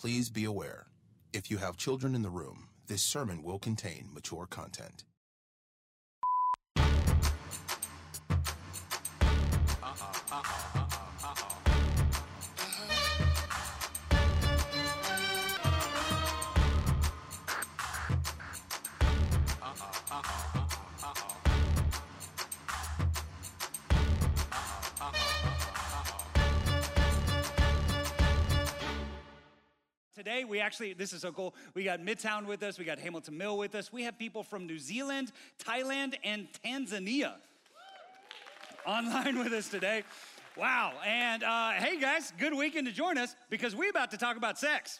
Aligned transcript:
Please 0.00 0.30
be 0.30 0.44
aware 0.44 0.86
if 1.32 1.50
you 1.50 1.56
have 1.56 1.76
children 1.76 2.14
in 2.14 2.22
the 2.22 2.30
room, 2.30 2.68
this 2.86 3.02
sermon 3.02 3.42
will 3.42 3.58
contain 3.58 4.08
mature 4.12 4.46
content. 4.46 5.02
Today, 30.18 30.42
we 30.42 30.58
actually, 30.58 30.94
this 30.94 31.12
is 31.12 31.20
so 31.22 31.30
cool. 31.30 31.54
We 31.74 31.84
got 31.84 32.00
Midtown 32.00 32.46
with 32.46 32.64
us, 32.64 32.76
we 32.76 32.84
got 32.84 32.98
Hamilton 32.98 33.38
Mill 33.38 33.56
with 33.56 33.76
us. 33.76 33.92
We 33.92 34.02
have 34.02 34.18
people 34.18 34.42
from 34.42 34.66
New 34.66 34.80
Zealand, 34.80 35.30
Thailand, 35.64 36.14
and 36.24 36.48
Tanzania 36.64 37.34
online 38.84 39.38
with 39.38 39.52
us 39.52 39.68
today. 39.68 40.02
Wow. 40.56 40.94
And 41.06 41.44
uh, 41.44 41.70
hey, 41.74 42.00
guys, 42.00 42.32
good 42.36 42.52
weekend 42.52 42.88
to 42.88 42.92
join 42.92 43.16
us 43.16 43.36
because 43.48 43.76
we're 43.76 43.90
about 43.90 44.10
to 44.10 44.16
talk 44.16 44.36
about 44.36 44.58
sex. 44.58 44.98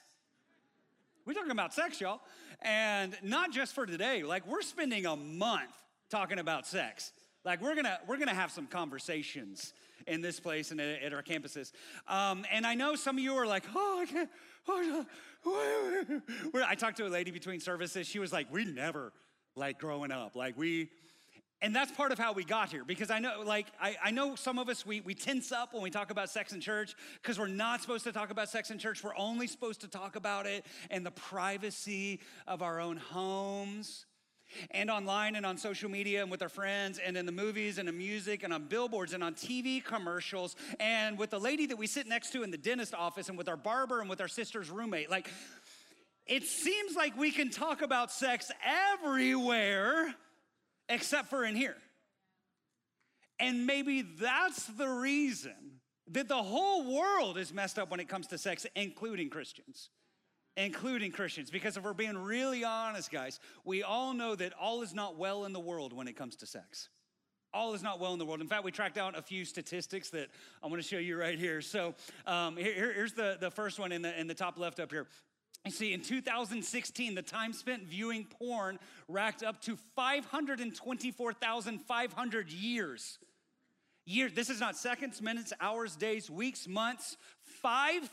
We're 1.27 1.35
talking 1.35 1.51
about 1.51 1.75
sex, 1.75 2.01
y'all. 2.01 2.21
And 2.63 3.17
not 3.21 3.51
just 3.51 3.75
for 3.75 3.87
today, 3.87 4.23
like, 4.23 4.47
we're 4.47 4.63
spending 4.63 5.05
a 5.05 5.17
month 5.17 5.75
talking 6.11 6.39
about 6.39 6.65
sex. 6.65 7.11
Like 7.45 7.63
we're 7.63 7.75
gonna 7.75 7.99
we're 8.07 8.19
gonna 8.19 8.35
have 8.35 8.51
some 8.51 8.67
conversations 8.67 9.73
in 10.07 10.21
this 10.21 10.41
place 10.41 10.71
and 10.71 10.81
at, 10.81 11.13
our 11.13 11.23
campuses. 11.23 11.73
Um, 12.07 12.45
and 12.51 12.67
I 12.67 12.75
know 12.75 12.95
some 12.95 13.19
of 13.19 13.25
you 13.25 13.35
are 13.35 13.47
like, 13.47 13.65
oh, 13.75 14.01
I 14.03 14.07
can't. 14.07 14.31
I 16.67 16.75
talked 16.77 16.99
to 16.99 17.07
a 17.07 17.09
lady 17.09 17.31
between 17.31 17.61
services. 17.61 18.07
She 18.07 18.19
was 18.19 18.33
like, 18.33 18.53
we 18.53 18.65
never 18.65 19.13
like 19.57 19.79
growing 19.79 20.13
up. 20.13 20.37
Like 20.37 20.57
we, 20.57 20.91
and 21.61 21.75
that's 21.75 21.91
part 21.91 22.13
of 22.13 22.19
how 22.19 22.33
we 22.33 22.45
got 22.45 22.71
here 22.71 22.85
because 22.85 23.11
I 23.11 23.19
know, 23.19 23.43
like, 23.45 23.67
I, 23.81 23.97
I 24.05 24.11
know 24.11 24.37
some 24.37 24.59
of 24.59 24.69
us, 24.69 24.87
we, 24.87 25.01
we 25.01 25.15
tense 25.15 25.51
up 25.51 25.75
when 25.75 25.83
we 25.83 25.91
talk 25.91 26.11
about 26.11 26.31
sex 26.31 26.53
in 26.53 26.61
church 26.61 26.95
because 27.21 27.39
we're 27.39 27.49
not 27.49 27.81
supposed 27.81 28.05
to 28.05 28.13
talk 28.13 28.31
about 28.31 28.49
sex 28.49 28.71
in 28.71 28.79
church. 28.79 29.03
We're 29.03 29.17
only 29.17 29.47
supposed 29.47 29.81
to 29.81 29.89
talk 29.89 30.17
about 30.17 30.47
it 30.47 30.65
in 30.91 31.03
the 31.03 31.11
privacy 31.11 32.21
of 32.47 32.63
our 32.63 32.81
own 32.81 32.97
homes 32.97 34.07
and 34.71 34.91
online 34.91 35.37
and 35.37 35.45
on 35.45 35.57
social 35.57 35.91
media 35.91 36.23
and 36.23 36.31
with 36.31 36.43
our 36.43 36.49
friends 36.49 36.99
and 36.99 37.17
in 37.17 37.27
the 37.27 37.33
movies 37.33 37.79
and 37.79 37.89
in 37.89 37.97
music 37.97 38.43
and 38.43 38.53
on 38.53 38.65
billboards 38.65 39.13
and 39.13 39.23
on 39.23 39.35
TV 39.35 39.83
commercials 39.83 40.57
and 40.81 41.19
with 41.19 41.31
the 41.31 41.39
lady 41.39 41.67
that 41.67 41.77
we 41.77 41.87
sit 41.87 42.07
next 42.07 42.33
to 42.33 42.43
in 42.43 42.51
the 42.51 42.59
dentist 42.59 42.95
office 42.95 43.29
and 43.29 43.39
with 43.39 43.49
our 43.49 43.57
barber 43.57 44.01
and 44.01 44.09
with 44.09 44.21
our 44.21 44.29
sister's 44.29 44.71
roommate. 44.71 45.11
Like, 45.11 45.29
it 46.27 46.45
seems 46.45 46.95
like 46.95 47.17
we 47.17 47.31
can 47.31 47.51
talk 47.51 47.83
about 47.83 48.13
sex 48.13 48.51
everywhere 49.01 50.15
except 50.89 51.29
for 51.29 51.45
in 51.45 51.57
here. 51.57 51.77
And 53.41 53.67
maybe 53.67 54.03
that's 54.03 54.67
the 54.67 54.89
reason 54.89 55.81
that 56.11 56.29
the 56.29 56.43
whole 56.43 56.95
world 56.95 57.39
is 57.39 57.53
messed 57.53 57.79
up 57.79 57.91
when 57.91 58.01
it 58.01 58.09
comes 58.09 58.27
to 58.29 58.39
sex, 58.39 58.67
including 58.75 59.31
Christians 59.31 59.91
including 60.59 61.13
Christians. 61.13 61.51
Because 61.51 61.77
if 61.77 61.85
we're 61.85 61.93
being 61.95 62.19
really 62.19 62.65
honest, 62.65 63.13
guys, 63.13 63.39
we 63.65 63.85
all 63.85 64.13
know 64.13 64.35
that 64.35 64.53
all 64.61 64.83
is 64.83 64.93
not 64.93 65.17
well 65.17 65.45
in 65.45 65.53
the 65.53 65.61
world 65.61 65.93
when 65.93 66.09
it 66.09 66.17
comes 66.17 66.35
to 66.37 66.47
sex. 66.47 66.89
All 67.55 67.75
is 67.75 67.83
not 67.83 68.01
well 68.01 68.13
in 68.13 68.19
the 68.19 68.27
world. 68.27 68.43
In 68.43 68.49
fact, 68.49 68.65
we 68.65 68.73
tracked 68.73 68.99
out 68.99 69.17
a 69.17 69.23
few 69.23 69.45
statistics 69.45 70.11
that 70.11 70.29
I'm 70.63 70.69
going 70.69 70.83
to 70.83 70.87
show 70.87 70.99
you 70.99 71.17
right 71.17 71.39
here. 71.39 71.63
So 71.63 71.95
um, 72.27 72.57
here, 72.57 72.93
here's 72.93 73.13
the, 73.13 73.39
the 73.41 73.51
first 73.51 73.79
one 73.79 73.93
in 73.93 74.03
the, 74.03 74.21
in 74.21 74.27
the 74.27 74.35
top 74.35 74.59
left 74.59 74.81
up 74.81 74.91
here. 74.91 75.07
You 75.65 75.71
see, 75.71 75.95
in 75.95 76.03
2016, 76.03 77.15
the 77.15 77.23
time 77.23 77.53
spent 77.53 77.85
viewing 77.85 78.25
porn 78.25 78.81
racked 79.09 79.43
up 79.43 79.61
to 79.63 79.77
524,500 79.97 82.51
years. 82.51 83.19
Year, 84.05 84.29
this 84.29 84.51
is 84.51 84.61
not 84.61 84.77
seconds, 84.77 85.23
minutes, 85.23 85.53
hours, 85.61 85.97
days, 85.97 86.31
weeks, 86.31 86.69
months. 86.69 87.17
5,000 87.63 88.11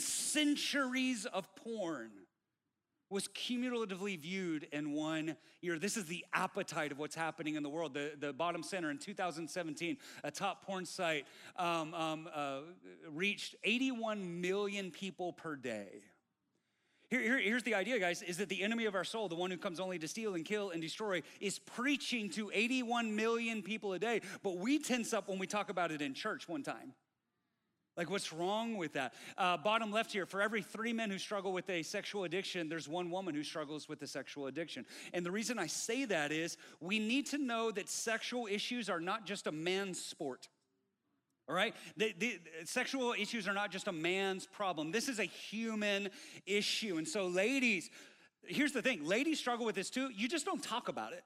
centuries 0.00 1.26
of 1.26 1.54
porn 1.56 2.10
was 3.10 3.28
cumulatively 3.28 4.16
viewed 4.16 4.64
in 4.72 4.92
one 4.92 5.36
year. 5.62 5.78
This 5.78 5.96
is 5.96 6.04
the 6.04 6.24
appetite 6.34 6.92
of 6.92 6.98
what's 6.98 7.14
happening 7.14 7.54
in 7.54 7.62
the 7.62 7.68
world. 7.68 7.94
The, 7.94 8.12
the 8.18 8.32
bottom 8.32 8.62
center 8.62 8.90
in 8.90 8.98
2017, 8.98 9.96
a 10.24 10.30
top 10.30 10.66
porn 10.66 10.84
site 10.84 11.26
um, 11.56 11.94
um, 11.94 12.28
uh, 12.34 12.60
reached 13.10 13.54
81 13.64 14.40
million 14.40 14.90
people 14.90 15.32
per 15.32 15.56
day. 15.56 16.02
Here, 17.08 17.22
here, 17.22 17.38
here's 17.38 17.62
the 17.62 17.74
idea, 17.74 17.98
guys, 17.98 18.20
is 18.20 18.36
that 18.36 18.50
the 18.50 18.62
enemy 18.62 18.84
of 18.84 18.94
our 18.94 19.04
soul, 19.04 19.28
the 19.28 19.34
one 19.34 19.50
who 19.50 19.56
comes 19.56 19.80
only 19.80 19.98
to 19.98 20.06
steal 20.06 20.34
and 20.34 20.44
kill 20.44 20.70
and 20.70 20.82
destroy, 20.82 21.22
is 21.40 21.58
preaching 21.58 22.28
to 22.30 22.50
81 22.52 23.16
million 23.16 23.62
people 23.62 23.94
a 23.94 23.98
day. 23.98 24.20
But 24.42 24.58
we 24.58 24.78
tense 24.78 25.14
up 25.14 25.28
when 25.28 25.38
we 25.38 25.46
talk 25.46 25.70
about 25.70 25.90
it 25.90 26.02
in 26.02 26.12
church 26.12 26.46
one 26.46 26.62
time. 26.62 26.92
Like, 27.98 28.10
what's 28.10 28.32
wrong 28.32 28.76
with 28.76 28.92
that? 28.92 29.12
Uh, 29.36 29.56
bottom 29.56 29.90
left 29.90 30.12
here, 30.12 30.24
for 30.24 30.40
every 30.40 30.62
three 30.62 30.92
men 30.92 31.10
who 31.10 31.18
struggle 31.18 31.52
with 31.52 31.68
a 31.68 31.82
sexual 31.82 32.22
addiction, 32.22 32.68
there's 32.68 32.88
one 32.88 33.10
woman 33.10 33.34
who 33.34 33.42
struggles 33.42 33.88
with 33.88 34.00
a 34.02 34.06
sexual 34.06 34.46
addiction. 34.46 34.86
And 35.12 35.26
the 35.26 35.32
reason 35.32 35.58
I 35.58 35.66
say 35.66 36.04
that 36.04 36.30
is 36.30 36.56
we 36.80 37.00
need 37.00 37.26
to 37.26 37.38
know 37.38 37.72
that 37.72 37.88
sexual 37.88 38.46
issues 38.46 38.88
are 38.88 39.00
not 39.00 39.26
just 39.26 39.48
a 39.48 39.52
man's 39.52 40.00
sport. 40.00 40.46
All 41.48 41.56
right? 41.56 41.74
The, 41.96 42.14
the, 42.16 42.38
sexual 42.66 43.14
issues 43.18 43.48
are 43.48 43.54
not 43.54 43.72
just 43.72 43.88
a 43.88 43.92
man's 43.92 44.46
problem. 44.46 44.92
This 44.92 45.08
is 45.08 45.18
a 45.18 45.24
human 45.24 46.10
issue. 46.46 46.98
And 46.98 47.08
so, 47.08 47.26
ladies, 47.26 47.90
here's 48.44 48.72
the 48.72 48.82
thing 48.82 49.04
ladies 49.04 49.40
struggle 49.40 49.66
with 49.66 49.74
this 49.74 49.90
too. 49.90 50.08
You 50.14 50.28
just 50.28 50.46
don't 50.46 50.62
talk 50.62 50.88
about 50.88 51.14
it 51.14 51.24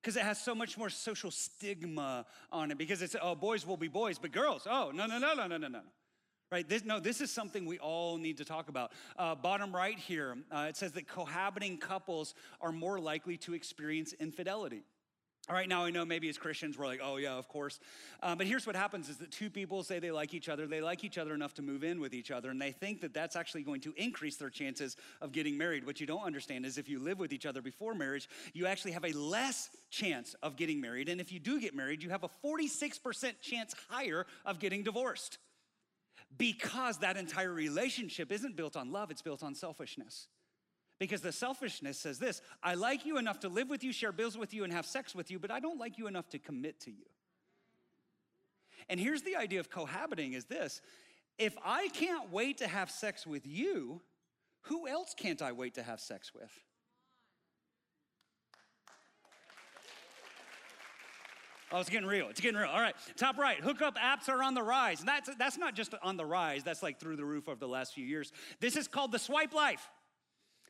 because 0.00 0.16
it 0.16 0.22
has 0.22 0.40
so 0.40 0.54
much 0.54 0.78
more 0.78 0.88
social 0.88 1.30
stigma 1.30 2.26
on 2.52 2.70
it 2.70 2.78
because 2.78 3.02
it's, 3.02 3.16
oh, 3.20 3.34
boys 3.34 3.66
will 3.66 3.76
be 3.76 3.88
boys, 3.88 4.18
but 4.18 4.32
girls, 4.32 4.66
oh, 4.70 4.92
no, 4.94 5.06
no, 5.06 5.18
no, 5.18 5.34
no, 5.34 5.46
no, 5.46 5.56
no, 5.56 5.68
no. 5.68 5.80
Right? 6.52 6.68
This, 6.68 6.84
no, 6.84 7.00
this 7.00 7.20
is 7.20 7.32
something 7.32 7.66
we 7.66 7.78
all 7.80 8.18
need 8.18 8.36
to 8.36 8.44
talk 8.44 8.68
about. 8.68 8.92
Uh, 9.18 9.34
bottom 9.34 9.74
right 9.74 9.98
here, 9.98 10.36
uh, 10.52 10.66
it 10.68 10.76
says 10.76 10.92
that 10.92 11.08
cohabiting 11.08 11.76
couples 11.76 12.34
are 12.60 12.70
more 12.70 13.00
likely 13.00 13.36
to 13.38 13.54
experience 13.54 14.12
infidelity. 14.12 14.84
All 15.48 15.54
right, 15.54 15.68
now 15.68 15.84
I 15.84 15.90
know 15.90 16.04
maybe 16.04 16.28
as 16.28 16.38
Christians 16.38 16.76
we're 16.76 16.86
like, 16.86 16.98
oh 17.00 17.18
yeah, 17.18 17.34
of 17.34 17.46
course. 17.46 17.78
Um, 18.20 18.36
but 18.36 18.48
here's 18.48 18.66
what 18.66 18.74
happens 18.74 19.08
is 19.08 19.18
that 19.18 19.30
two 19.30 19.48
people 19.48 19.84
say 19.84 20.00
they 20.00 20.10
like 20.10 20.34
each 20.34 20.48
other, 20.48 20.66
they 20.66 20.80
like 20.80 21.04
each 21.04 21.18
other 21.18 21.34
enough 21.34 21.54
to 21.54 21.62
move 21.62 21.84
in 21.84 22.00
with 22.00 22.14
each 22.14 22.32
other, 22.32 22.50
and 22.50 22.60
they 22.60 22.72
think 22.72 23.00
that 23.02 23.14
that's 23.14 23.36
actually 23.36 23.62
going 23.62 23.80
to 23.82 23.94
increase 23.96 24.36
their 24.36 24.50
chances 24.50 24.96
of 25.20 25.30
getting 25.30 25.56
married. 25.56 25.86
What 25.86 26.00
you 26.00 26.06
don't 26.06 26.24
understand 26.24 26.66
is 26.66 26.78
if 26.78 26.88
you 26.88 26.98
live 26.98 27.20
with 27.20 27.32
each 27.32 27.46
other 27.46 27.62
before 27.62 27.94
marriage, 27.94 28.28
you 28.54 28.66
actually 28.66 28.90
have 28.90 29.04
a 29.04 29.12
less 29.12 29.70
chance 29.88 30.34
of 30.42 30.56
getting 30.56 30.80
married. 30.80 31.08
And 31.08 31.20
if 31.20 31.30
you 31.30 31.38
do 31.38 31.60
get 31.60 31.76
married, 31.76 32.02
you 32.02 32.10
have 32.10 32.24
a 32.24 32.30
46% 32.44 33.40
chance 33.40 33.72
higher 33.88 34.26
of 34.44 34.58
getting 34.58 34.82
divorced 34.82 35.38
because 36.36 36.98
that 36.98 37.16
entire 37.16 37.52
relationship 37.52 38.32
isn't 38.32 38.56
built 38.56 38.76
on 38.76 38.90
love, 38.90 39.12
it's 39.12 39.22
built 39.22 39.44
on 39.44 39.54
selfishness. 39.54 40.26
Because 40.98 41.20
the 41.20 41.32
selfishness 41.32 41.98
says 41.98 42.18
this 42.18 42.40
I 42.62 42.74
like 42.74 43.04
you 43.04 43.18
enough 43.18 43.40
to 43.40 43.48
live 43.48 43.68
with 43.68 43.84
you, 43.84 43.92
share 43.92 44.12
bills 44.12 44.36
with 44.36 44.54
you, 44.54 44.64
and 44.64 44.72
have 44.72 44.86
sex 44.86 45.14
with 45.14 45.30
you, 45.30 45.38
but 45.38 45.50
I 45.50 45.60
don't 45.60 45.78
like 45.78 45.98
you 45.98 46.06
enough 46.06 46.28
to 46.30 46.38
commit 46.38 46.80
to 46.80 46.90
you. 46.90 47.06
And 48.88 49.00
here's 49.00 49.22
the 49.22 49.36
idea 49.36 49.60
of 49.60 49.70
cohabiting 49.70 50.32
is 50.32 50.44
this 50.46 50.80
if 51.38 51.54
I 51.64 51.88
can't 51.88 52.30
wait 52.30 52.58
to 52.58 52.66
have 52.66 52.90
sex 52.90 53.26
with 53.26 53.46
you, 53.46 54.00
who 54.62 54.88
else 54.88 55.14
can't 55.16 55.42
I 55.42 55.52
wait 55.52 55.74
to 55.74 55.82
have 55.82 56.00
sex 56.00 56.32
with? 56.34 56.50
Oh, 61.72 61.80
it's 61.80 61.90
getting 61.90 62.06
real. 62.06 62.28
It's 62.28 62.40
getting 62.40 62.58
real. 62.58 62.70
All 62.70 62.80
right. 62.80 62.94
Top 63.16 63.38
right. 63.38 63.58
Hookup 63.58 63.96
apps 63.98 64.28
are 64.28 64.42
on 64.42 64.54
the 64.54 64.62
rise. 64.62 65.00
And 65.00 65.08
that's, 65.08 65.28
that's 65.36 65.58
not 65.58 65.74
just 65.74 65.94
on 66.00 66.16
the 66.16 66.24
rise, 66.24 66.62
that's 66.62 66.82
like 66.82 67.00
through 67.00 67.16
the 67.16 67.24
roof 67.24 67.48
over 67.48 67.58
the 67.58 67.68
last 67.68 67.92
few 67.92 68.06
years. 68.06 68.32
This 68.60 68.76
is 68.76 68.86
called 68.86 69.10
the 69.10 69.18
swipe 69.18 69.52
life. 69.52 69.90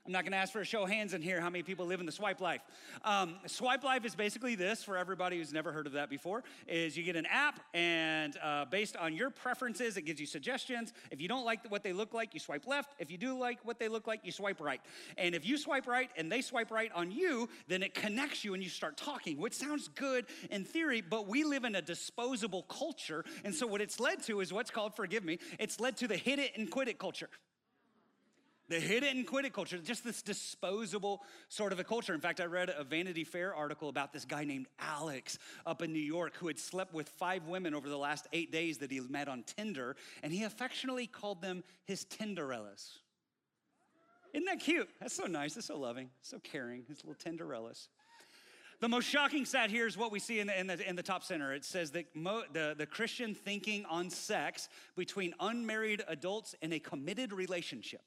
I'm 0.07 0.13
not 0.13 0.23
gonna 0.23 0.37
ask 0.37 0.53
for 0.53 0.61
a 0.61 0.65
show 0.65 0.85
of 0.85 0.89
hands 0.89 1.15
in 1.15 1.23
here 1.23 1.41
how 1.41 1.51
many 1.51 1.65
people 1.65 1.85
live 1.85 1.99
in 1.99 2.07
the 2.07 2.13
swipe 2.13 2.41
life. 2.41 2.61
Um, 3.05 3.35
swipe 3.47 3.83
life 3.83 4.05
is 4.05 4.15
basically 4.15 4.55
this 4.55 4.85
for 4.85 4.97
everybody 4.97 5.39
who's 5.39 5.53
never 5.53 5.73
heard 5.73 5.89
of 5.89 5.95
that 5.95 6.09
before 6.09 6.45
is 6.69 6.97
you 6.97 7.03
get 7.03 7.17
an 7.17 7.27
app 7.27 7.59
and 7.75 8.39
uh, 8.41 8.67
based 8.67 8.97
on 8.97 9.15
your 9.15 9.31
preferences, 9.31 9.97
it 9.97 10.03
gives 10.03 10.21
you 10.21 10.27
suggestions. 10.27 10.93
If 11.11 11.21
you 11.21 11.27
don't 11.27 11.45
like 11.45 11.69
what 11.73 11.83
they 11.83 11.93
look 11.93 12.15
like, 12.15 12.35
you 12.35 12.41
swipe 12.41 12.69
left. 12.69 12.95
If 13.01 13.11
you 13.11 13.19
do 13.19 13.37
like 13.37 13.59
what 13.65 13.81
they 13.81 13.89
look 13.89 14.07
like, 14.07 14.21
you 14.23 14.31
swipe 14.31 14.61
right. 14.61 14.81
And 15.19 15.35
if 15.35 15.45
you 15.45 15.59
swipe 15.59 15.89
right 15.89 16.09
and 16.17 16.31
they 16.31 16.41
swipe 16.41 16.71
right 16.71 16.93
on 16.95 17.11
you, 17.11 17.49
then 17.67 17.83
it 17.83 17.93
connects 17.93 18.45
you 18.45 18.55
and 18.55 18.63
you 18.63 18.69
start 18.69 18.97
talking, 18.97 19.39
which 19.39 19.55
sounds 19.55 19.89
good 19.89 20.27
in 20.53 20.65
theory, 20.65 21.01
but 21.01 21.27
we 21.27 21.43
live 21.43 21.65
in 21.65 21.75
a 21.75 21.83
disposable 21.83 22.63
culture. 22.63 23.25
And 23.45 23.53
so 23.53 23.67
what 23.67 23.81
it's 23.81 23.99
led 23.99 24.23
to 24.25 24.39
is 24.41 24.53
what's 24.53 24.71
called, 24.71 24.95
forgive 24.95 25.25
me, 25.25 25.41
it's 25.59 25.81
led 25.81 25.97
to 25.97 26.07
the 26.07 26.17
hit 26.17 26.39
it 26.39 26.53
and 26.57 26.71
quit 26.71 26.87
it 26.87 27.01
culture. 27.01 27.29
The 28.69 28.81
hit 28.81 29.05
it 29.05 29.15
and 29.15 29.25
quit 29.25 29.45
it 29.45 29.53
culture, 29.53 29.79
just 29.79 30.03
this 30.03 30.23
disposable 30.23 31.23
sort 31.49 31.73
of 31.73 31.79
a 31.79 31.85
culture. 31.85 32.13
In 32.15 32.21
fact, 32.21 32.41
I 32.41 32.47
read 32.47 32.69
a 32.69 32.83
Vanity 32.83 33.23
Fair 33.23 33.55
article 33.55 33.89
about 33.89 34.13
this 34.13 34.25
guy 34.25 34.45
named 34.45 34.67
Alex 34.81 35.39
up 35.65 35.83
in 35.83 35.93
New 35.93 36.01
York 36.01 36.35
who 36.37 36.49
had 36.49 36.59
slept 36.59 36.93
with 36.93 37.09
five 37.09 37.47
women 37.47 37.75
over 37.75 37.89
the 37.89 37.97
last 37.97 38.27
eight 38.33 38.51
days 38.51 38.79
that 38.79 38.91
he 38.91 38.99
met 38.99 39.29
on 39.29 39.45
Tinder, 39.45 39.95
and 40.25 40.33
he 40.33 40.43
affectionately 40.43 41.07
called 41.07 41.41
them 41.41 41.63
his 41.85 42.05
Tinderellas. 42.05 42.99
Isn't 44.35 44.47
that 44.47 44.59
cute? 44.59 44.89
That's 45.01 45.15
so 45.15 45.27
nice. 45.27 45.55
That's 45.55 45.69
so 45.69 45.79
loving. 45.79 46.11
So 46.23 46.39
caring. 46.41 46.85
His 46.89 47.05
little 47.05 47.15
Tinderellas. 47.15 47.87
The 48.81 48.89
most 48.89 49.05
shocking 49.05 49.47
stat 49.47 49.71
here 49.71 49.87
is 49.87 49.97
what 49.97 50.13
we 50.13 50.19
see 50.19 50.41
in 50.41 50.49
the, 50.49 50.61
in 50.61 50.67
the, 50.67 50.87
in 50.87 50.97
the 50.97 51.03
top 51.03 51.23
center. 51.23 51.55
It 51.55 51.65
says 51.65 51.93
that 51.93 52.15
mo, 52.15 52.43
the, 52.53 52.75
the 52.77 52.85
Christian 52.85 53.35
thinking 53.35 53.87
on 53.87 54.11
sex 54.11 54.69
between 54.97 55.33
unmarried 55.41 56.03
adults 56.09 56.55
in 56.61 56.73
a 56.73 56.79
committed 56.79 57.33
relationship. 57.33 58.03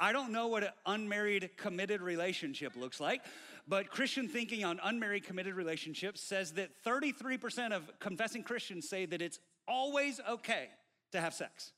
I 0.00 0.12
don't 0.12 0.32
know 0.32 0.48
what 0.48 0.64
an 0.64 0.70
unmarried 0.86 1.50
committed 1.56 2.00
relationship 2.00 2.74
looks 2.76 3.00
like, 3.00 3.22
but 3.66 3.90
Christian 3.90 4.28
thinking 4.28 4.64
on 4.64 4.80
unmarried 4.82 5.24
committed 5.24 5.54
relationships 5.54 6.20
says 6.20 6.52
that 6.52 6.70
33% 6.84 7.72
of 7.72 7.90
confessing 8.00 8.42
Christians 8.42 8.88
say 8.88 9.06
that 9.06 9.22
it's 9.22 9.38
always 9.66 10.20
okay 10.28 10.68
to 11.12 11.20
have 11.20 11.32
sex. 11.32 11.72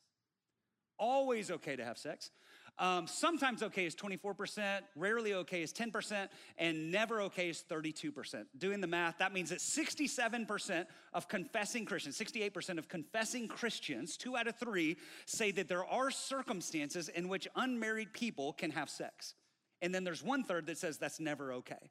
Always 0.99 1.51
okay 1.51 1.77
to 1.77 1.85
have 1.85 1.99
sex. 1.99 2.31
Um, 2.78 3.06
sometimes 3.06 3.62
okay 3.62 3.87
is 3.87 3.94
24%, 3.94 4.81
rarely 4.96 5.32
okay 5.32 5.62
is 5.62 5.73
10%, 5.73 6.28
and 6.58 6.90
never 6.90 7.23
okay 7.23 7.49
is 7.49 7.64
32%. 7.70 8.44
Doing 8.58 8.82
the 8.82 8.87
math, 8.87 9.19
that 9.19 9.32
means 9.32 9.49
that 9.49 9.61
67% 9.61 10.84
of 11.14 11.26
confessing 11.26 11.87
Christians, 11.87 12.19
68% 12.19 12.78
of 12.78 12.88
confessing 12.88 13.49
Christians, 13.49 14.19
two 14.19 14.37
out 14.37 14.46
of 14.46 14.56
three, 14.56 14.99
say 15.25 15.50
that 15.52 15.69
there 15.69 15.87
are 15.87 16.11
circumstances 16.11 17.08
in 17.08 17.28
which 17.28 17.49
unmarried 17.56 18.12
people 18.12 18.52
can 18.52 18.70
have 18.73 18.90
sex. 18.90 19.34
And 19.81 19.94
then 19.94 20.05
there's 20.05 20.22
one 20.22 20.44
third 20.44 20.67
that 20.67 20.76
says 20.76 20.99
that's 20.99 21.20
never 21.20 21.55
okay. 21.55 21.90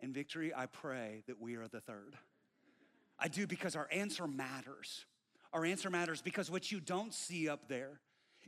In 0.00 0.12
victory, 0.12 0.52
I 0.54 0.66
pray 0.66 1.22
that 1.28 1.40
we 1.40 1.56
are 1.56 1.68
the 1.68 1.80
third. 1.80 2.16
I 3.18 3.28
do 3.28 3.46
because 3.46 3.74
our 3.74 3.88
answer 3.90 4.26
matters. 4.26 5.06
Our 5.52 5.64
answer 5.64 5.88
matters 5.90 6.20
because 6.20 6.50
what 6.50 6.70
you 6.70 6.80
don't 6.80 7.12
see 7.12 7.48
up 7.48 7.68
there 7.68 8.00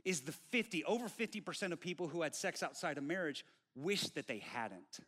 is 0.05 0.21
the 0.21 0.31
50, 0.51 0.83
over 0.85 1.07
50% 1.07 1.71
of 1.71 1.79
people 1.79 2.07
who 2.07 2.21
had 2.21 2.35
sex 2.35 2.63
outside 2.63 2.97
of 2.97 3.03
marriage 3.03 3.45
wish 3.75 4.03
that 4.09 4.27
they 4.27 4.39
hadn't. 4.39 4.99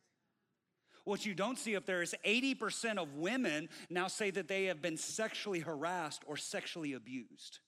What 1.04 1.26
you 1.26 1.36
don't 1.36 1.60
see 1.60 1.76
up 1.76 1.86
there 1.86 2.02
is 2.02 2.16
80% 2.26 2.98
of 2.98 3.16
women 3.16 3.70
now 3.90 4.08
say 4.08 4.32
that 4.32 4.48
they 4.48 4.66
have 4.66 4.82
been 4.82 4.98
sexually 4.98 5.60
harassed 5.60 6.24
or 6.26 6.36
sexually 6.36 6.94
abused. 6.94 7.60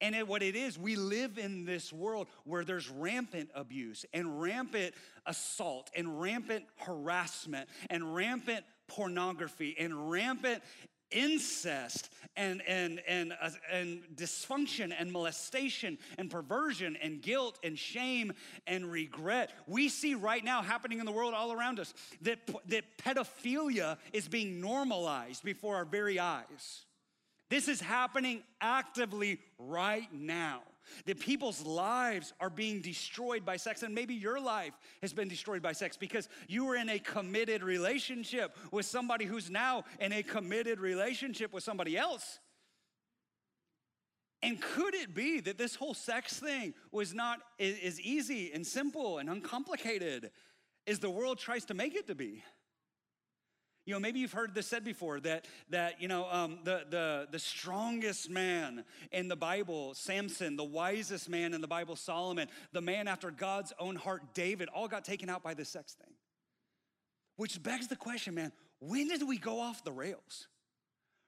And 0.00 0.14
it, 0.14 0.26
what 0.26 0.42
it 0.42 0.54
is, 0.54 0.78
we 0.78 0.96
live 0.96 1.38
in 1.38 1.64
this 1.64 1.92
world 1.92 2.28
where 2.44 2.64
there's 2.64 2.88
rampant 2.88 3.50
abuse 3.54 4.06
and 4.14 4.40
rampant 4.40 4.94
assault 5.26 5.90
and 5.94 6.20
rampant 6.20 6.64
harassment 6.76 7.68
and 7.90 8.14
rampant 8.14 8.64
pornography 8.86 9.76
and 9.78 10.10
rampant 10.10 10.62
incest 11.10 12.10
and, 12.36 12.62
and, 12.66 13.02
and, 13.06 13.34
uh, 13.40 13.50
and 13.72 14.02
dysfunction 14.14 14.94
and 14.96 15.10
molestation 15.12 15.98
and 16.18 16.30
perversion 16.30 16.96
and 17.02 17.20
guilt 17.20 17.58
and 17.64 17.78
shame 17.78 18.32
and 18.66 18.90
regret. 18.90 19.50
We 19.66 19.88
see 19.88 20.14
right 20.14 20.44
now 20.44 20.62
happening 20.62 21.00
in 21.00 21.06
the 21.06 21.12
world 21.12 21.34
all 21.34 21.52
around 21.52 21.80
us 21.80 21.92
that, 22.22 22.38
that 22.68 22.84
pedophilia 22.98 23.98
is 24.12 24.28
being 24.28 24.60
normalized 24.60 25.42
before 25.42 25.76
our 25.76 25.84
very 25.84 26.18
eyes. 26.18 26.84
This 27.48 27.68
is 27.68 27.80
happening 27.80 28.42
actively 28.60 29.40
right 29.58 30.12
now. 30.12 30.62
That 31.06 31.20
people's 31.20 31.64
lives 31.64 32.32
are 32.40 32.50
being 32.50 32.80
destroyed 32.80 33.44
by 33.44 33.56
sex, 33.56 33.82
and 33.82 33.94
maybe 33.94 34.14
your 34.14 34.40
life 34.40 34.72
has 35.02 35.12
been 35.12 35.28
destroyed 35.28 35.62
by 35.62 35.72
sex 35.72 35.96
because 35.96 36.28
you 36.48 36.64
were 36.64 36.76
in 36.76 36.88
a 36.88 36.98
committed 36.98 37.62
relationship 37.62 38.56
with 38.70 38.86
somebody 38.86 39.24
who's 39.24 39.50
now 39.50 39.84
in 40.00 40.12
a 40.12 40.22
committed 40.22 40.80
relationship 40.80 41.52
with 41.52 41.64
somebody 41.64 41.96
else. 41.96 42.38
And 44.42 44.60
could 44.60 44.94
it 44.94 45.14
be 45.14 45.40
that 45.40 45.58
this 45.58 45.74
whole 45.74 45.94
sex 45.94 46.38
thing 46.38 46.74
was 46.92 47.12
not 47.12 47.40
as 47.58 48.00
easy 48.00 48.52
and 48.52 48.66
simple 48.66 49.18
and 49.18 49.28
uncomplicated 49.28 50.30
as 50.86 51.00
the 51.00 51.10
world 51.10 51.38
tries 51.38 51.64
to 51.66 51.74
make 51.74 51.96
it 51.96 52.06
to 52.06 52.14
be? 52.14 52.44
You 53.88 53.94
know, 53.94 54.00
maybe 54.00 54.20
you've 54.20 54.32
heard 54.32 54.54
this 54.54 54.66
said 54.66 54.84
before 54.84 55.18
that 55.20 55.46
that 55.70 56.02
you 56.02 56.08
know 56.08 56.28
um, 56.30 56.58
the 56.62 56.82
the 56.90 57.26
the 57.30 57.38
strongest 57.38 58.28
man 58.28 58.84
in 59.12 59.28
the 59.28 59.34
Bible, 59.34 59.94
Samson, 59.94 60.56
the 60.56 60.62
wisest 60.62 61.26
man 61.26 61.54
in 61.54 61.62
the 61.62 61.68
Bible, 61.68 61.96
Solomon, 61.96 62.48
the 62.72 62.82
man 62.82 63.08
after 63.08 63.30
God's 63.30 63.72
own 63.78 63.96
heart, 63.96 64.34
David, 64.34 64.68
all 64.74 64.88
got 64.88 65.06
taken 65.06 65.30
out 65.30 65.42
by 65.42 65.54
the 65.54 65.64
sex 65.64 65.94
thing. 65.94 66.12
Which 67.36 67.62
begs 67.62 67.88
the 67.88 67.96
question, 67.96 68.34
man, 68.34 68.52
when 68.78 69.08
did 69.08 69.26
we 69.26 69.38
go 69.38 69.58
off 69.58 69.82
the 69.82 69.92
rails? 69.92 70.48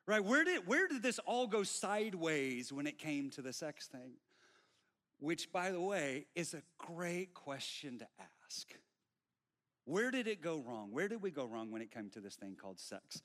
Right? 0.06 0.22
Where 0.22 0.44
did 0.44 0.66
where 0.66 0.86
did 0.86 1.02
this 1.02 1.18
all 1.20 1.46
go 1.46 1.62
sideways 1.62 2.70
when 2.70 2.86
it 2.86 2.98
came 2.98 3.30
to 3.30 3.40
the 3.40 3.54
sex 3.54 3.86
thing? 3.86 4.12
Which, 5.18 5.50
by 5.50 5.70
the 5.70 5.80
way, 5.80 6.26
is 6.34 6.52
a 6.52 6.60
great 6.76 7.32
question 7.32 8.00
to 8.00 8.06
ask. 8.44 8.74
Where 9.84 10.10
did 10.10 10.26
it 10.26 10.42
go 10.42 10.62
wrong? 10.66 10.90
Where 10.92 11.08
did 11.08 11.22
we 11.22 11.30
go 11.30 11.44
wrong 11.44 11.70
when 11.70 11.82
it 11.82 11.90
came 11.90 12.10
to 12.10 12.20
this 12.20 12.36
thing 12.36 12.56
called 12.60 12.78
sex? 12.78 13.22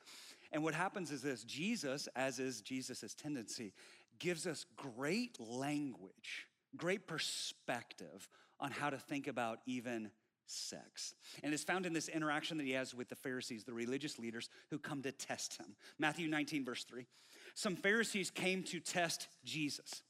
And 0.52 0.64
what 0.64 0.74
happens 0.74 1.12
is 1.12 1.22
this 1.22 1.44
Jesus, 1.44 2.08
as 2.16 2.40
is 2.40 2.62
Jesus' 2.62 3.14
tendency, 3.14 3.74
gives 4.20 4.48
us 4.48 4.66
great 4.76 5.38
language, 5.40 6.48
great 6.76 7.08
perspective 7.08 8.30
on 8.60 8.72
how 8.72 8.90
to 8.90 8.98
think 8.98 9.28
about 9.28 9.60
even 9.66 10.10
sex. 10.48 11.14
And 11.44 11.54
it's 11.54 11.64
found 11.64 11.86
in 11.86 11.94
this 11.94 12.08
interaction 12.08 12.58
that 12.58 12.66
he 12.66 12.72
has 12.72 12.94
with 12.94 13.10
the 13.10 13.16
Pharisees, 13.16 13.64
the 13.64 13.74
religious 13.74 14.20
leaders 14.20 14.50
who 14.70 14.80
come 14.80 15.02
to 15.02 15.12
test 15.12 15.58
him. 15.58 15.76
Matthew 16.00 16.28
19, 16.28 16.64
verse 16.66 16.84
3. 16.84 17.06
Some 17.56 17.76
Pharisees 17.76 18.30
came 18.30 18.64
to 18.64 18.80
test 18.80 19.28
Jesus. 19.44 20.04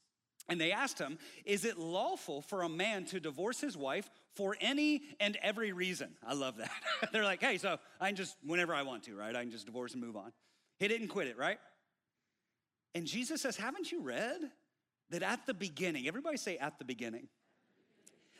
And 0.48 0.60
they 0.60 0.72
asked 0.72 0.98
him, 0.98 1.18
Is 1.44 1.64
it 1.64 1.78
lawful 1.78 2.40
for 2.40 2.62
a 2.62 2.68
man 2.68 3.04
to 3.06 3.20
divorce 3.20 3.60
his 3.60 3.76
wife 3.76 4.08
for 4.36 4.56
any 4.60 5.02
and 5.18 5.36
every 5.42 5.72
reason? 5.72 6.10
I 6.26 6.34
love 6.34 6.58
that. 6.58 6.70
They're 7.12 7.24
like, 7.24 7.40
Hey, 7.40 7.58
so 7.58 7.78
I 8.00 8.08
can 8.08 8.16
just, 8.16 8.36
whenever 8.44 8.74
I 8.74 8.82
want 8.82 9.04
to, 9.04 9.16
right? 9.16 9.34
I 9.34 9.42
can 9.42 9.50
just 9.50 9.66
divorce 9.66 9.92
and 9.92 10.02
move 10.02 10.16
on. 10.16 10.32
He 10.78 10.88
didn't 10.88 11.08
quit 11.08 11.26
it, 11.26 11.38
right? 11.38 11.58
And 12.94 13.06
Jesus 13.06 13.42
says, 13.42 13.56
Haven't 13.56 13.90
you 13.90 14.02
read 14.02 14.38
that 15.10 15.22
at 15.22 15.46
the 15.46 15.54
beginning, 15.54 16.06
everybody 16.06 16.36
say 16.36 16.56
at 16.58 16.78
the 16.78 16.84
beginning, 16.84 17.28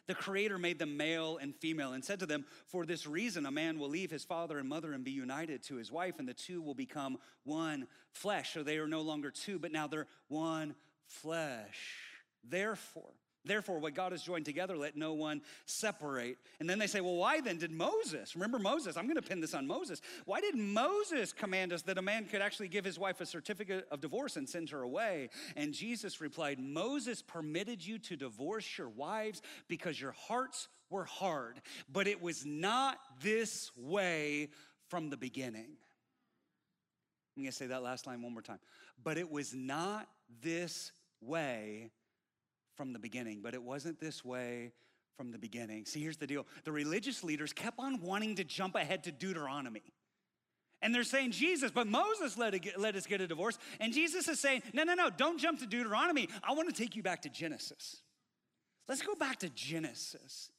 the 0.06 0.14
Creator 0.14 0.58
made 0.58 0.78
them 0.78 0.96
male 0.96 1.38
and 1.38 1.54
female 1.54 1.92
and 1.92 2.04
said 2.04 2.20
to 2.20 2.26
them, 2.26 2.44
For 2.66 2.86
this 2.86 3.06
reason, 3.06 3.44
a 3.44 3.50
man 3.50 3.78
will 3.78 3.88
leave 3.88 4.10
his 4.10 4.24
father 4.24 4.58
and 4.58 4.68
mother 4.68 4.92
and 4.92 5.04
be 5.04 5.10
united 5.10 5.64
to 5.64 5.76
his 5.76 5.90
wife, 5.90 6.14
and 6.18 6.28
the 6.28 6.34
two 6.34 6.62
will 6.62 6.74
become 6.74 7.18
one 7.44 7.88
flesh. 8.12 8.54
So 8.54 8.62
they 8.62 8.78
are 8.78 8.86
no 8.86 9.02
longer 9.02 9.30
two, 9.30 9.58
but 9.58 9.72
now 9.72 9.88
they're 9.88 10.06
one 10.28 10.76
flesh. 11.06 11.98
Therefore, 12.44 13.12
Therefore, 13.46 13.78
what 13.78 13.94
God 13.94 14.12
has 14.12 14.22
joined 14.22 14.44
together, 14.44 14.76
let 14.76 14.96
no 14.96 15.14
one 15.14 15.42
separate. 15.64 16.38
And 16.60 16.68
then 16.68 16.78
they 16.78 16.86
say, 16.86 17.00
well, 17.00 17.16
why 17.16 17.40
then 17.40 17.58
did 17.58 17.70
Moses, 17.70 18.34
remember 18.34 18.58
Moses, 18.58 18.96
I'm 18.96 19.04
going 19.04 19.16
to 19.16 19.22
pin 19.22 19.40
this 19.40 19.54
on 19.54 19.66
Moses. 19.66 20.00
Why 20.24 20.40
did 20.40 20.56
Moses 20.56 21.32
command 21.32 21.72
us 21.72 21.82
that 21.82 21.98
a 21.98 22.02
man 22.02 22.26
could 22.26 22.42
actually 22.42 22.68
give 22.68 22.84
his 22.84 22.98
wife 22.98 23.20
a 23.20 23.26
certificate 23.26 23.86
of 23.90 24.00
divorce 24.00 24.36
and 24.36 24.48
send 24.48 24.70
her 24.70 24.82
away? 24.82 25.30
And 25.56 25.72
Jesus 25.72 26.20
replied, 26.20 26.58
Moses 26.58 27.22
permitted 27.22 27.84
you 27.84 27.98
to 28.00 28.16
divorce 28.16 28.76
your 28.76 28.88
wives 28.88 29.42
because 29.68 30.00
your 30.00 30.12
hearts 30.12 30.68
were 30.90 31.04
hard, 31.04 31.60
but 31.92 32.06
it 32.06 32.20
was 32.20 32.44
not 32.44 32.98
this 33.20 33.70
way 33.76 34.50
from 34.88 35.10
the 35.10 35.16
beginning. 35.16 35.76
I'm 37.36 37.44
to 37.44 37.52
say 37.52 37.66
that 37.66 37.82
last 37.82 38.06
line 38.06 38.22
one 38.22 38.32
more 38.32 38.42
time. 38.42 38.60
But 39.02 39.18
it 39.18 39.30
was 39.30 39.54
not 39.54 40.08
this 40.42 40.92
way 41.20 41.90
from 42.76 42.92
the 42.92 42.98
beginning, 42.98 43.40
but 43.42 43.54
it 43.54 43.62
wasn't 43.62 43.98
this 44.00 44.24
way 44.24 44.72
from 45.16 45.32
the 45.32 45.38
beginning. 45.38 45.86
See, 45.86 46.02
here's 46.02 46.18
the 46.18 46.26
deal 46.26 46.46
the 46.64 46.72
religious 46.72 47.24
leaders 47.24 47.52
kept 47.52 47.78
on 47.78 48.00
wanting 48.00 48.36
to 48.36 48.44
jump 48.44 48.74
ahead 48.74 49.04
to 49.04 49.12
Deuteronomy. 49.12 49.82
And 50.82 50.94
they're 50.94 51.04
saying, 51.04 51.30
Jesus, 51.30 51.70
but 51.70 51.86
Moses 51.86 52.36
let, 52.36 52.54
it, 52.54 52.78
let 52.78 52.96
us 52.96 53.06
get 53.06 53.22
a 53.22 53.26
divorce. 53.26 53.58
And 53.80 53.94
Jesus 53.94 54.28
is 54.28 54.38
saying, 54.38 54.62
no, 54.74 54.84
no, 54.84 54.92
no, 54.92 55.08
don't 55.08 55.38
jump 55.40 55.58
to 55.60 55.66
Deuteronomy. 55.66 56.28
I 56.44 56.52
want 56.52 56.68
to 56.68 56.74
take 56.74 56.94
you 56.94 57.02
back 57.02 57.22
to 57.22 57.30
Genesis. 57.30 58.02
Let's 58.86 59.00
go 59.00 59.14
back 59.14 59.38
to 59.38 59.48
Genesis 59.48 60.50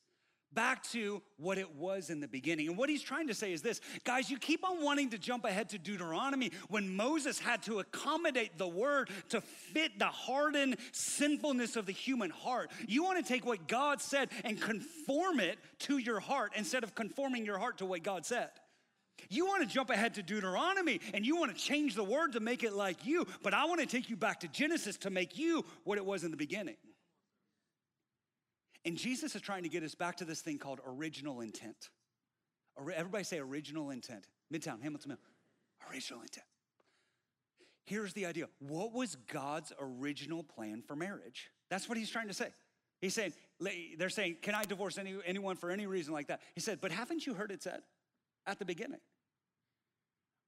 back 0.58 0.82
to 0.82 1.22
what 1.38 1.60
it 1.60 1.76
was 1.76 2.10
in 2.10 2.20
the 2.20 2.28
beginning. 2.28 2.68
And 2.68 2.76
what 2.76 2.90
he's 2.90 3.04
trying 3.04 3.28
to 3.28 3.36
say 3.36 3.54
is 3.54 3.62
this 3.62 3.80
guys, 4.04 4.32
you 4.32 4.40
keep 4.40 4.68
on 4.68 4.84
wanting 4.84 5.12
to 5.12 5.20
jump 5.20 5.46
ahead 5.46 5.70
to 5.70 5.78
Deuteronomy 5.78 6.52
when 6.68 6.96
Moses 6.96 7.38
had 7.38 7.62
to 7.64 7.78
accommodate 7.78 8.58
the 8.58 8.68
word 8.68 9.12
to 9.30 9.40
fit 9.40 10.00
the 10.00 10.08
hardened 10.08 10.78
sinfulness 10.92 11.76
of 11.76 11.86
the 11.86 11.92
human 11.92 12.32
heart. 12.32 12.72
You 12.88 13.04
want 13.04 13.24
to 13.24 13.24
take 13.24 13.46
what 13.46 13.68
God 13.68 14.02
said 14.02 14.30
and 14.44 14.60
conform 14.60 15.40
it 15.40 15.60
to 15.82 16.00
your 16.00 16.20
heart 16.20 16.54
instead 16.56 16.84
of 16.84 16.96
conforming 16.96 17.46
your 17.46 17.60
heart 17.60 17.78
to 17.78 17.86
what 17.86 18.02
God 18.02 18.26
said. 18.26 18.50
You 19.30 19.46
want 19.46 19.62
to 19.62 19.72
jump 19.72 19.92
ahead 19.92 20.16
to 20.16 20.24
Deuteronomy 20.24 21.02
and 21.14 21.24
you 21.24 21.36
want 21.38 21.56
to 21.56 21.64
change 21.64 21.94
the 21.94 22.04
word 22.04 22.34
to 22.34 22.40
make 22.40 22.64
it 22.64 22.74
like 22.74 23.06
you, 23.06 23.28
but 23.44 23.54
I 23.54 23.66
want 23.66 23.80
to 23.82 23.86
take 23.86 24.10
you 24.10 24.16
back 24.16 24.40
to 24.40 24.48
Genesis 24.48 24.98
to 24.98 25.12
make 25.12 25.38
you 25.38 25.66
what 25.84 26.00
it 26.00 26.06
was 26.06 26.24
in 26.24 26.32
the 26.32 26.38
beginning. 26.38 26.78
And 28.86 28.98
Jesus 28.98 29.36
is 29.36 29.41
trying 29.41 29.63
to 29.63 29.69
get 29.69 29.84
us 29.84 29.96
back 29.96 30.17
to 30.17 30.25
this 30.25 30.41
thing 30.41 30.57
called 30.57 30.79
original 30.86 31.41
intent. 31.41 31.89
Everybody 32.79 33.24
say 33.24 33.39
original 33.39 33.89
intent. 33.89 34.27
Midtown, 34.53 34.81
Hamilton 34.81 35.10
Mill. 35.10 35.17
Original 35.91 36.22
intent. 36.22 36.46
Here's 37.86 38.13
the 38.13 38.25
idea 38.25 38.48
what 38.60 38.93
was 38.93 39.15
God's 39.31 39.72
original 39.79 40.43
plan 40.43 40.84
for 40.86 40.96
marriage? 40.96 41.50
That's 41.69 41.88
what 41.88 41.98
he's 41.98 42.10
trying 42.10 42.27
to 42.27 42.34
say. 42.34 42.50
He's 43.01 43.13
saying, 43.13 43.34
they're 43.98 44.10
saying, 44.10 44.38
Can 44.41 44.55
I 44.55 44.63
divorce 44.63 44.98
any, 44.98 45.15
anyone 45.25 45.55
for 45.55 45.72
any 45.72 45.86
reason 45.86 46.13
like 46.13 46.27
that? 46.27 46.41
He 46.53 46.62
said, 46.62 46.81
But 46.81 46.91
haven't 46.91 47.25
you 47.25 47.34
heard 47.34 47.51
it 47.51 47.63
said 47.63 47.81
at 48.46 48.60
the 48.60 48.65
beginning? 48.65 49.00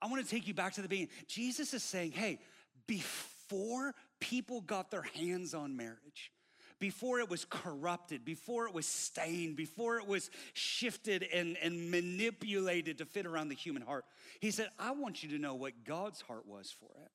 I 0.02 0.08
want 0.08 0.24
to 0.24 0.30
take 0.30 0.48
you 0.48 0.54
back 0.54 0.74
to 0.74 0.82
the 0.82 0.88
beginning. 0.88 1.12
Jesus 1.28 1.74
is 1.74 1.84
saying, 1.84 2.12
Hey, 2.12 2.40
before 2.88 3.94
people 4.20 4.62
got 4.62 4.92
their 4.92 5.04
hands 5.04 5.54
on 5.54 5.78
marriage, 5.78 6.32
before 6.80 7.20
it 7.20 7.30
was 7.30 7.46
corrupted, 7.46 8.24
before 8.24 8.68
it 8.68 8.74
was 8.74 8.86
stained, 8.86 9.56
before 9.56 9.98
it 9.98 10.08
was 10.08 10.30
shifted 10.54 11.24
and, 11.34 11.58
and 11.62 11.92
manipulated 11.92 12.98
to 13.00 13.06
fit 13.06 13.26
around 13.26 13.50
the 13.50 13.56
human 13.56 13.82
heart, 13.82 14.06
he 14.40 14.52
said, 14.52 14.70
I 14.80 14.92
want 14.92 15.22
you 15.22 15.30
to 15.30 15.38
know 15.38 15.56
what 15.56 15.84
God's 15.84 16.22
heart 16.22 16.46
was 16.46 16.72
for 16.72 16.92
it. 17.04 17.12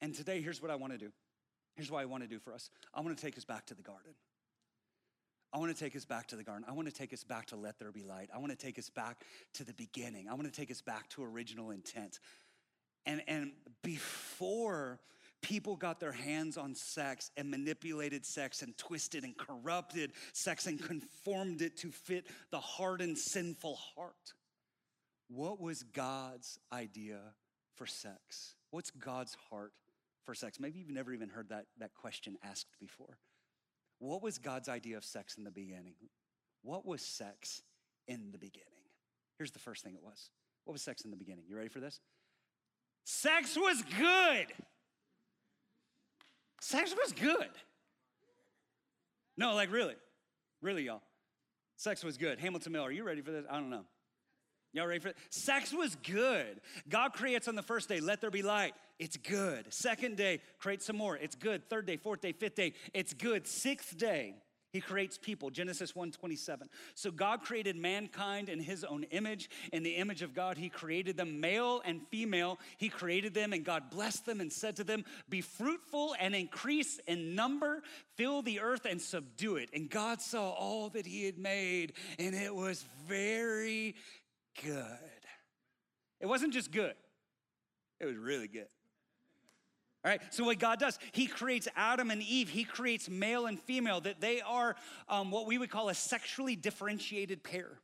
And 0.00 0.14
today, 0.14 0.42
here's 0.42 0.60
what 0.60 0.70
I 0.70 0.76
want 0.76 0.92
to 0.92 0.98
do. 0.98 1.10
Here's 1.76 1.90
what 1.90 2.02
I 2.02 2.04
want 2.04 2.22
to 2.22 2.28
do 2.28 2.38
for 2.38 2.52
us 2.52 2.70
I 2.92 3.00
want 3.00 3.16
to 3.16 3.22
take 3.22 3.36
us 3.36 3.44
back 3.44 3.66
to 3.66 3.74
the 3.74 3.82
garden. 3.82 4.14
I 5.52 5.58
want 5.58 5.74
to 5.74 5.78
take 5.78 5.94
us 5.94 6.04
back 6.04 6.26
to 6.28 6.36
the 6.36 6.42
garden. 6.42 6.64
I 6.68 6.72
want 6.72 6.88
to 6.88 6.94
take 6.94 7.12
us 7.12 7.22
back 7.22 7.46
to 7.46 7.56
let 7.56 7.78
there 7.78 7.92
be 7.92 8.02
light. 8.02 8.28
I 8.34 8.38
want 8.38 8.50
to 8.50 8.58
take 8.58 8.76
us 8.76 8.90
back 8.90 9.24
to 9.54 9.64
the 9.64 9.72
beginning. 9.72 10.28
I 10.28 10.34
want 10.34 10.52
to 10.52 10.60
take 10.60 10.70
us 10.70 10.80
back 10.80 11.08
to 11.10 11.22
original 11.22 11.70
intent. 11.70 12.18
And, 13.06 13.22
and 13.28 13.52
before 13.82 14.98
people 15.44 15.76
got 15.76 16.00
their 16.00 16.12
hands 16.12 16.56
on 16.56 16.74
sex 16.74 17.30
and 17.36 17.50
manipulated 17.50 18.24
sex 18.24 18.62
and 18.62 18.76
twisted 18.78 19.24
and 19.24 19.36
corrupted 19.36 20.12
sex 20.32 20.66
and 20.66 20.82
conformed 20.82 21.60
it 21.60 21.76
to 21.76 21.90
fit 21.90 22.26
the 22.50 22.58
hardened, 22.58 23.18
sinful 23.18 23.76
heart, 23.94 24.32
what 25.28 25.60
was 25.60 25.82
God's 25.82 26.58
idea 26.72 27.18
for 27.74 27.86
sex? 27.86 28.54
What's 28.70 28.90
God's 28.90 29.36
heart 29.50 29.72
for 30.24 30.34
sex? 30.34 30.58
Maybe 30.58 30.78
you've 30.78 30.88
never 30.88 31.12
even 31.12 31.28
heard 31.28 31.50
that, 31.50 31.66
that 31.78 31.94
question 31.94 32.36
asked 32.42 32.78
before. 32.80 33.18
What 33.98 34.22
was 34.22 34.38
God's 34.38 34.70
idea 34.70 34.96
of 34.96 35.04
sex 35.04 35.36
in 35.36 35.44
the 35.44 35.50
beginning? 35.50 35.94
What 36.62 36.86
was 36.86 37.02
sex 37.02 37.62
in 38.08 38.30
the 38.32 38.38
beginning? 38.38 38.68
Here's 39.36 39.52
the 39.52 39.58
first 39.58 39.84
thing 39.84 39.94
it 39.94 40.02
was. 40.02 40.30
What 40.64 40.72
was 40.72 40.80
sex 40.82 41.02
in 41.02 41.10
the 41.10 41.16
beginning? 41.18 41.44
You 41.46 41.56
ready 41.56 41.68
for 41.68 41.80
this? 41.80 42.00
Sex 43.04 43.56
was 43.56 43.82
good. 43.98 44.46
Sex 46.64 46.94
was 46.98 47.12
good. 47.12 47.50
No, 49.36 49.54
like 49.54 49.70
really. 49.70 49.96
Really, 50.62 50.84
y'all. 50.84 51.02
Sex 51.76 52.02
was 52.02 52.16
good. 52.16 52.40
Hamilton 52.40 52.72
Mill, 52.72 52.84
are 52.84 52.90
you 52.90 53.04
ready 53.04 53.20
for 53.20 53.32
this? 53.32 53.44
I 53.50 53.56
don't 53.56 53.68
know. 53.68 53.84
Y'all 54.72 54.86
ready 54.86 55.00
for 55.00 55.08
it? 55.08 55.16
Sex 55.28 55.74
was 55.74 55.94
good. 55.96 56.62
God 56.88 57.12
creates 57.12 57.48
on 57.48 57.54
the 57.54 57.62
first 57.62 57.90
day, 57.90 58.00
let 58.00 58.22
there 58.22 58.30
be 58.30 58.40
light. 58.40 58.72
It's 58.98 59.18
good. 59.18 59.74
Second 59.74 60.16
day, 60.16 60.40
create 60.58 60.82
some 60.82 60.96
more. 60.96 61.18
It's 61.18 61.36
good. 61.36 61.68
Third 61.68 61.84
day, 61.84 61.98
fourth 61.98 62.22
day, 62.22 62.32
fifth 62.32 62.54
day, 62.54 62.72
it's 62.94 63.12
good. 63.12 63.46
Sixth 63.46 63.98
day, 63.98 64.34
he 64.74 64.80
creates 64.80 65.16
people. 65.16 65.50
Genesis 65.50 65.92
1:27. 65.94 66.68
So 66.94 67.12
God 67.12 67.42
created 67.42 67.76
mankind 67.76 68.48
in 68.48 68.58
his 68.58 68.82
own 68.82 69.04
image. 69.04 69.48
In 69.72 69.84
the 69.84 69.94
image 69.94 70.20
of 70.20 70.34
God, 70.34 70.58
he 70.58 70.68
created 70.68 71.16
them 71.16 71.40
male 71.40 71.80
and 71.84 72.06
female. 72.08 72.58
He 72.76 72.88
created 72.88 73.34
them 73.34 73.52
and 73.52 73.64
God 73.64 73.88
blessed 73.88 74.26
them 74.26 74.40
and 74.40 74.52
said 74.52 74.74
to 74.76 74.84
them, 74.84 75.04
"Be 75.28 75.40
fruitful 75.40 76.16
and 76.18 76.34
increase 76.34 76.98
in 77.06 77.36
number, 77.36 77.84
fill 78.16 78.42
the 78.42 78.58
earth 78.58 78.84
and 78.84 79.00
subdue 79.00 79.56
it." 79.56 79.70
And 79.72 79.88
God 79.88 80.20
saw 80.20 80.50
all 80.50 80.90
that 80.90 81.06
he 81.06 81.24
had 81.24 81.38
made, 81.38 81.92
and 82.18 82.34
it 82.34 82.52
was 82.52 82.82
very 83.06 83.94
good. 84.60 85.26
It 86.18 86.26
wasn't 86.26 86.52
just 86.52 86.72
good, 86.72 86.96
it 88.00 88.06
was 88.06 88.16
really 88.16 88.48
good. 88.48 88.68
All 90.04 90.10
right, 90.10 90.20
so 90.30 90.44
what 90.44 90.58
God 90.58 90.78
does, 90.78 90.98
He 91.12 91.26
creates 91.26 91.66
Adam 91.76 92.10
and 92.10 92.22
Eve, 92.22 92.50
He 92.50 92.64
creates 92.64 93.08
male 93.08 93.46
and 93.46 93.58
female, 93.58 94.00
that 94.02 94.20
they 94.20 94.42
are 94.42 94.76
um, 95.08 95.30
what 95.30 95.46
we 95.46 95.56
would 95.56 95.70
call 95.70 95.88
a 95.88 95.94
sexually 95.94 96.56
differentiated 96.56 97.42
pair 97.42 97.80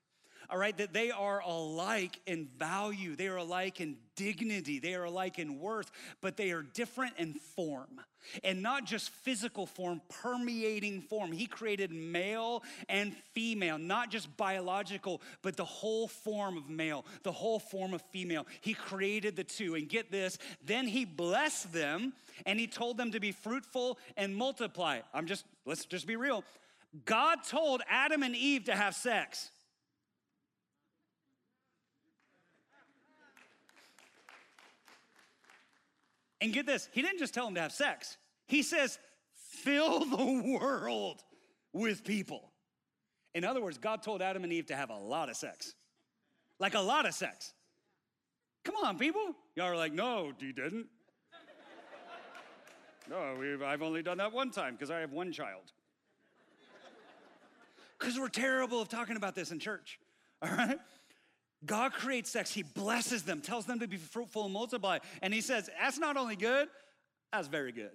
all 0.50 0.58
right, 0.58 0.76
that 0.78 0.92
they 0.92 1.10
are 1.10 1.40
alike 1.40 2.20
in 2.26 2.48
value, 2.58 3.16
they 3.16 3.28
are 3.28 3.36
alike 3.36 3.80
in 3.80 3.96
dignity, 4.16 4.78
they 4.78 4.94
are 4.94 5.04
alike 5.04 5.38
in 5.38 5.60
worth, 5.60 5.90
but 6.20 6.36
they 6.36 6.50
are 6.50 6.62
different 6.62 7.14
in 7.18 7.34
form. 7.34 8.00
And 8.44 8.62
not 8.62 8.84
just 8.84 9.10
physical 9.10 9.64
form, 9.64 10.02
permeating 10.22 11.00
form. 11.02 11.32
He 11.32 11.46
created 11.46 11.90
male 11.90 12.62
and 12.88 13.16
female, 13.32 13.78
not 13.78 14.10
just 14.10 14.36
biological, 14.36 15.22
but 15.40 15.56
the 15.56 15.64
whole 15.64 16.06
form 16.06 16.58
of 16.58 16.68
male, 16.68 17.06
the 17.22 17.32
whole 17.32 17.58
form 17.58 17.94
of 17.94 18.02
female. 18.10 18.46
He 18.60 18.74
created 18.74 19.36
the 19.36 19.44
two. 19.44 19.74
And 19.74 19.88
get 19.88 20.10
this, 20.10 20.36
then 20.64 20.86
he 20.86 21.06
blessed 21.06 21.72
them 21.72 22.12
and 22.44 22.60
he 22.60 22.66
told 22.66 22.98
them 22.98 23.12
to 23.12 23.20
be 23.20 23.32
fruitful 23.32 23.98
and 24.16 24.36
multiply. 24.36 25.00
I'm 25.14 25.26
just, 25.26 25.46
let's 25.64 25.86
just 25.86 26.06
be 26.06 26.16
real. 26.16 26.44
God 27.04 27.38
told 27.48 27.82
Adam 27.88 28.22
and 28.22 28.36
Eve 28.36 28.64
to 28.64 28.76
have 28.76 28.94
sex. 28.94 29.50
And 36.40 36.52
get 36.52 36.66
this, 36.66 36.88
he 36.92 37.02
didn't 37.02 37.18
just 37.18 37.34
tell 37.34 37.44
them 37.44 37.54
to 37.54 37.60
have 37.60 37.72
sex. 37.72 38.16
He 38.46 38.62
says, 38.62 38.98
fill 39.34 40.04
the 40.04 40.58
world 40.58 41.22
with 41.72 42.04
people. 42.04 42.50
In 43.34 43.44
other 43.44 43.60
words, 43.60 43.78
God 43.78 44.02
told 44.02 44.22
Adam 44.22 44.44
and 44.44 44.52
Eve 44.52 44.66
to 44.66 44.76
have 44.76 44.90
a 44.90 44.96
lot 44.96 45.28
of 45.28 45.36
sex. 45.36 45.74
Like 46.58 46.74
a 46.74 46.80
lot 46.80 47.06
of 47.06 47.14
sex. 47.14 47.52
Come 48.64 48.76
on, 48.76 48.98
people. 48.98 49.34
Y'all 49.54 49.66
are 49.66 49.76
like, 49.76 49.92
no, 49.92 50.32
he 50.38 50.52
didn't. 50.52 50.86
no, 53.08 53.36
I've 53.64 53.82
only 53.82 54.02
done 54.02 54.18
that 54.18 54.32
one 54.32 54.50
time 54.50 54.74
because 54.74 54.90
I 54.90 55.00
have 55.00 55.12
one 55.12 55.32
child. 55.32 55.72
Because 57.98 58.18
we're 58.18 58.28
terrible 58.28 58.80
of 58.80 58.88
talking 58.88 59.16
about 59.16 59.34
this 59.34 59.50
in 59.50 59.58
church, 59.58 59.98
all 60.42 60.50
right? 60.50 60.78
God 61.64 61.92
creates 61.92 62.30
sex, 62.30 62.52
He 62.52 62.62
blesses 62.62 63.22
them, 63.22 63.40
tells 63.40 63.66
them 63.66 63.80
to 63.80 63.88
be 63.88 63.96
fruitful 63.96 64.44
and 64.44 64.52
multiply. 64.52 64.98
And 65.22 65.34
He 65.34 65.40
says, 65.40 65.68
That's 65.80 65.98
not 65.98 66.16
only 66.16 66.36
good, 66.36 66.68
that's 67.32 67.48
very 67.48 67.72
good. 67.72 67.90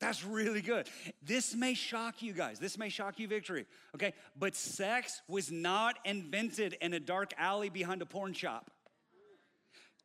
That's 0.00 0.24
really 0.24 0.60
good. 0.60 0.88
This 1.22 1.54
may 1.54 1.72
shock 1.72 2.20
you 2.20 2.32
guys. 2.32 2.58
This 2.58 2.76
may 2.76 2.88
shock 2.88 3.18
you, 3.18 3.28
victory. 3.28 3.64
Okay? 3.94 4.12
But 4.36 4.54
sex 4.54 5.22
was 5.28 5.50
not 5.50 5.96
invented 6.04 6.76
in 6.80 6.92
a 6.92 7.00
dark 7.00 7.32
alley 7.38 7.70
behind 7.70 8.02
a 8.02 8.06
porn 8.06 8.34
shop. 8.34 8.70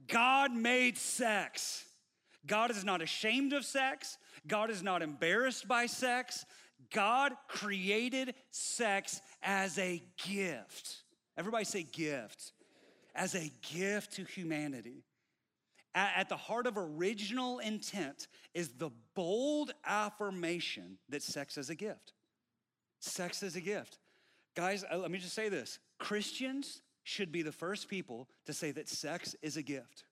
God 0.07 0.53
made 0.53 0.97
sex. 0.97 1.83
God 2.45 2.71
is 2.71 2.85
not 2.85 3.01
ashamed 3.01 3.51
of 3.51 3.65
sex. 3.65 4.17
God 4.47 4.69
is 4.69 4.81
not 4.81 5.01
embarrassed 5.01 5.67
by 5.67 5.87
sex. 5.87 6.45
God 6.93 7.33
created 7.47 8.35
sex 8.51 9.21
as 9.43 9.77
a 9.77 10.01
gift. 10.25 11.01
Everybody 11.35 11.65
say 11.65 11.83
gift 11.83 12.53
as 13.15 13.35
a 13.35 13.51
gift 13.73 14.13
to 14.13 14.23
humanity. 14.23 15.03
At 15.95 16.29
the 16.29 16.37
heart 16.37 16.67
of 16.67 16.77
original 16.77 17.59
intent 17.59 18.27
is 18.53 18.69
the 18.69 18.91
bold 19.15 19.71
affirmation 19.85 20.99
that 21.09 21.23
sex 21.23 21.57
is 21.57 21.69
a 21.69 21.75
gift. 21.75 22.13
Sex 22.99 23.41
is 23.41 23.55
a 23.55 23.61
gift. 23.61 23.97
Guys, 24.55 24.83
uh, 24.91 24.97
let 24.97 25.09
me 25.09 25.17
just 25.17 25.33
say 25.33 25.49
this 25.49 25.79
Christians 25.97 26.81
should 27.03 27.31
be 27.31 27.41
the 27.41 27.51
first 27.51 27.87
people 27.87 28.27
to 28.45 28.53
say 28.53 28.71
that 28.71 28.87
sex 28.87 29.35
is 29.41 29.57
a 29.57 29.63
gift. 29.63 30.03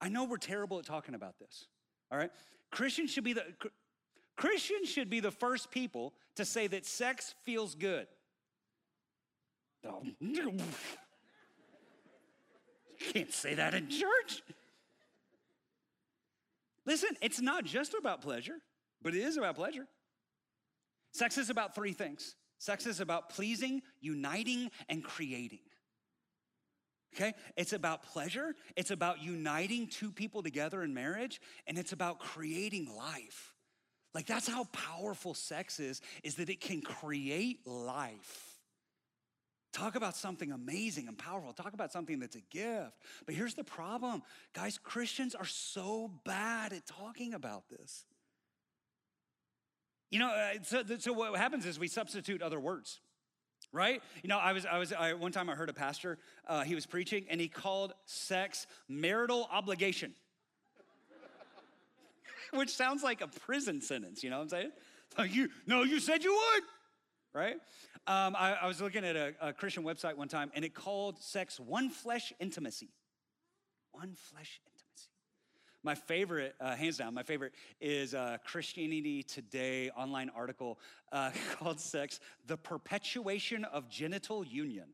I 0.00 0.08
know 0.08 0.24
we're 0.24 0.38
terrible 0.38 0.78
at 0.78 0.86
talking 0.86 1.14
about 1.14 1.38
this, 1.38 1.66
all 2.10 2.18
right? 2.18 2.30
Christians 2.70 3.10
should 3.10 3.24
be 3.24 3.34
the 3.34 3.44
Christians 4.36 4.88
should 4.88 5.10
be 5.10 5.20
the 5.20 5.30
first 5.30 5.70
people 5.70 6.14
to 6.36 6.44
say 6.44 6.66
that 6.68 6.86
sex 6.86 7.34
feels 7.44 7.74
good. 7.74 8.06
can't 13.12 13.32
say 13.32 13.54
that 13.54 13.74
in 13.74 13.88
church. 13.88 14.42
Listen, 16.86 17.10
it's 17.20 17.40
not 17.40 17.64
just 17.64 17.94
about 17.94 18.22
pleasure, 18.22 18.56
but 19.02 19.14
it 19.14 19.20
is 19.20 19.36
about 19.36 19.56
pleasure. 19.56 19.86
Sex 21.12 21.38
is 21.38 21.50
about 21.50 21.74
three 21.74 21.92
things 21.92 22.34
sex 22.60 22.86
is 22.86 22.98
about 22.98 23.30
pleasing, 23.30 23.82
uniting, 24.00 24.70
and 24.88 25.04
creating. 25.04 25.60
Okay? 27.14 27.34
It's 27.56 27.72
about 27.72 28.02
pleasure, 28.02 28.54
it's 28.76 28.90
about 28.90 29.22
uniting 29.22 29.86
two 29.86 30.10
people 30.10 30.42
together 30.42 30.82
in 30.82 30.92
marriage, 30.94 31.40
and 31.66 31.78
it's 31.78 31.92
about 31.92 32.18
creating 32.18 32.94
life. 32.96 33.54
Like 34.14 34.26
that's 34.26 34.48
how 34.48 34.64
powerful 34.72 35.34
sex 35.34 35.78
is 35.78 36.00
is 36.24 36.36
that 36.36 36.48
it 36.48 36.60
can 36.60 36.80
create 36.80 37.66
life. 37.66 38.47
Talk 39.78 39.94
about 39.94 40.16
something 40.16 40.50
amazing 40.50 41.06
and 41.06 41.16
powerful. 41.16 41.52
Talk 41.52 41.72
about 41.72 41.92
something 41.92 42.18
that's 42.18 42.34
a 42.34 42.40
gift. 42.50 42.96
But 43.26 43.36
here's 43.36 43.54
the 43.54 43.62
problem 43.62 44.22
guys, 44.52 44.76
Christians 44.76 45.36
are 45.36 45.44
so 45.44 46.10
bad 46.24 46.72
at 46.72 46.84
talking 46.84 47.32
about 47.32 47.68
this. 47.68 48.04
You 50.10 50.18
know, 50.18 50.30
uh, 50.30 50.54
so, 50.62 50.82
so 50.98 51.12
what 51.12 51.38
happens 51.38 51.64
is 51.64 51.78
we 51.78 51.86
substitute 51.86 52.42
other 52.42 52.58
words, 52.58 52.98
right? 53.72 54.02
You 54.24 54.28
know, 54.28 54.38
I 54.38 54.52
was, 54.52 54.66
I 54.66 54.78
was, 54.78 54.92
I, 54.92 55.12
one 55.12 55.30
time 55.30 55.48
I 55.48 55.54
heard 55.54 55.68
a 55.68 55.74
pastor, 55.74 56.18
uh, 56.48 56.64
he 56.64 56.74
was 56.74 56.84
preaching, 56.84 57.26
and 57.30 57.40
he 57.40 57.46
called 57.46 57.92
sex 58.04 58.66
marital 58.88 59.48
obligation, 59.52 60.12
which 62.52 62.70
sounds 62.70 63.04
like 63.04 63.20
a 63.20 63.28
prison 63.28 63.80
sentence, 63.80 64.24
you 64.24 64.30
know 64.30 64.38
what 64.38 64.44
I'm 64.44 64.48
saying? 64.48 65.32
you, 65.32 65.50
no, 65.66 65.84
you 65.84 66.00
said 66.00 66.24
you 66.24 66.32
would, 66.32 66.62
right? 67.34 67.56
Um, 68.06 68.34
I, 68.36 68.58
I, 68.62 68.66
was 68.66 68.80
looking 68.80 69.04
at 69.04 69.16
a, 69.16 69.34
a 69.40 69.52
Christian 69.52 69.84
website 69.84 70.16
one 70.16 70.28
time 70.28 70.50
and 70.54 70.64
it 70.64 70.74
called 70.74 71.22
sex 71.22 71.60
one 71.60 71.90
flesh 71.90 72.32
intimacy. 72.40 72.90
One 73.92 74.14
flesh 74.14 74.60
intimacy. 74.66 75.08
My 75.82 75.94
favorite, 75.94 76.54
uh, 76.60 76.74
hands 76.74 76.98
down, 76.98 77.14
my 77.14 77.22
favorite 77.22 77.52
is 77.80 78.14
a 78.14 78.40
Christianity 78.44 79.22
Today 79.22 79.90
online 79.90 80.30
article 80.34 80.78
uh, 81.12 81.30
called 81.58 81.80
Sex, 81.80 82.20
the 82.46 82.56
Perpetuation 82.56 83.64
of 83.64 83.88
Genital 83.88 84.44
Union. 84.44 84.86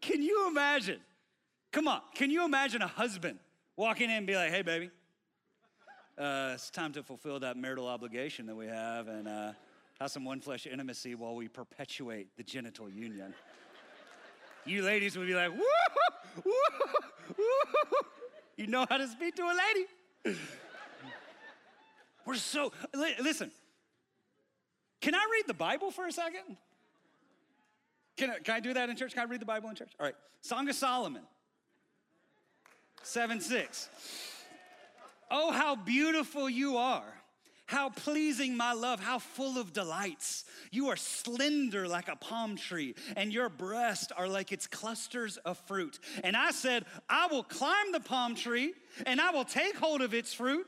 Can 0.00 0.22
you 0.22 0.48
imagine? 0.48 1.00
Come 1.72 1.88
on, 1.88 2.00
can 2.14 2.30
you 2.30 2.44
imagine 2.44 2.82
a 2.82 2.86
husband 2.86 3.38
walking 3.76 4.10
in 4.10 4.16
and 4.16 4.26
be 4.26 4.34
like, 4.34 4.50
hey, 4.50 4.62
baby, 4.62 4.90
uh, 6.18 6.52
it's 6.54 6.70
time 6.70 6.92
to 6.92 7.02
fulfill 7.02 7.38
that 7.40 7.56
marital 7.56 7.86
obligation 7.86 8.46
that 8.46 8.56
we 8.56 8.66
have 8.66 9.08
and 9.08 9.28
uh, 9.28 9.52
have 10.00 10.10
some 10.10 10.24
one 10.24 10.40
flesh 10.40 10.66
intimacy 10.66 11.14
while 11.14 11.34
we 11.34 11.48
perpetuate 11.48 12.28
the 12.36 12.42
genital 12.42 12.88
union. 12.88 13.34
you 14.64 14.82
ladies 14.82 15.16
would 15.16 15.26
be 15.26 15.34
like, 15.34 15.50
woo, 15.50 15.64
woo, 16.44 16.52
woo. 17.36 17.44
You 18.56 18.66
know 18.66 18.86
how 18.88 18.96
to 18.96 19.06
speak 19.06 19.36
to 19.36 19.42
a 19.42 19.54
lady. 20.24 20.38
We're 22.24 22.34
so, 22.34 22.72
listen, 22.94 23.50
can 25.00 25.14
I 25.14 25.26
read 25.30 25.44
the 25.46 25.54
Bible 25.54 25.90
for 25.90 26.06
a 26.06 26.12
second? 26.12 26.56
Can 28.16 28.30
I, 28.30 28.38
can 28.38 28.54
I 28.54 28.60
do 28.60 28.72
that 28.74 28.88
in 28.88 28.96
church? 28.96 29.12
Can 29.12 29.22
I 29.22 29.30
read 29.30 29.40
the 29.40 29.46
Bible 29.46 29.68
in 29.68 29.76
church? 29.76 29.92
All 30.00 30.06
right. 30.06 30.16
Song 30.40 30.68
of 30.68 30.74
Solomon, 30.74 31.22
7 33.02 33.40
6. 33.40 33.88
Oh, 35.30 35.50
how 35.50 35.76
beautiful 35.76 36.48
you 36.48 36.76
are. 36.76 37.04
How 37.66 37.90
pleasing, 37.90 38.56
my 38.56 38.72
love, 38.72 39.00
how 39.00 39.18
full 39.18 39.58
of 39.58 39.72
delights. 39.72 40.44
You 40.70 40.88
are 40.88 40.96
slender 40.96 41.88
like 41.88 42.06
a 42.06 42.14
palm 42.14 42.54
tree, 42.54 42.94
and 43.16 43.32
your 43.32 43.48
breasts 43.48 44.12
are 44.16 44.28
like 44.28 44.52
its 44.52 44.68
clusters 44.68 45.36
of 45.38 45.58
fruit. 45.66 45.98
And 46.22 46.36
I 46.36 46.52
said, 46.52 46.84
I 47.08 47.26
will 47.26 47.42
climb 47.42 47.90
the 47.90 47.98
palm 47.98 48.36
tree, 48.36 48.72
and 49.04 49.20
I 49.20 49.32
will 49.32 49.44
take 49.44 49.76
hold 49.76 50.00
of 50.00 50.14
its 50.14 50.32
fruit. 50.32 50.66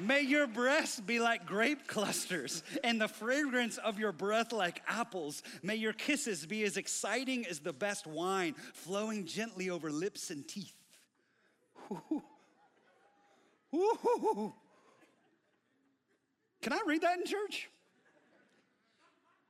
May 0.00 0.22
your 0.22 0.46
breasts 0.46 0.98
be 0.98 1.20
like 1.20 1.44
grape 1.44 1.86
clusters, 1.86 2.62
and 2.82 2.98
the 3.00 3.08
fragrance 3.08 3.76
of 3.76 3.98
your 3.98 4.12
breath 4.12 4.50
like 4.52 4.82
apples. 4.88 5.42
May 5.62 5.76
your 5.76 5.92
kisses 5.92 6.46
be 6.46 6.64
as 6.64 6.78
exciting 6.78 7.46
as 7.46 7.60
the 7.60 7.74
best 7.74 8.06
wine, 8.06 8.54
flowing 8.72 9.26
gently 9.26 9.68
over 9.68 9.90
lips 9.90 10.30
and 10.30 10.48
teeth. 10.48 10.72
Ooh. 11.92 12.22
Ooh. 13.74 14.54
Can 16.62 16.72
I 16.72 16.80
read 16.86 17.02
that 17.02 17.18
in 17.18 17.26
church? 17.26 17.68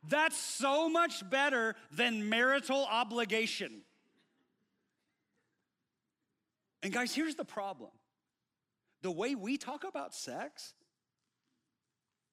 That's 0.08 0.36
so 0.36 0.88
much 0.88 1.28
better 1.30 1.76
than 1.92 2.28
marital 2.28 2.86
obligation. 2.90 3.82
And 6.82 6.92
guys, 6.92 7.14
here's 7.14 7.34
the 7.34 7.44
problem 7.44 7.90
the 9.02 9.10
way 9.10 9.34
we 9.34 9.56
talk 9.56 9.84
about 9.84 10.14
sex 10.14 10.74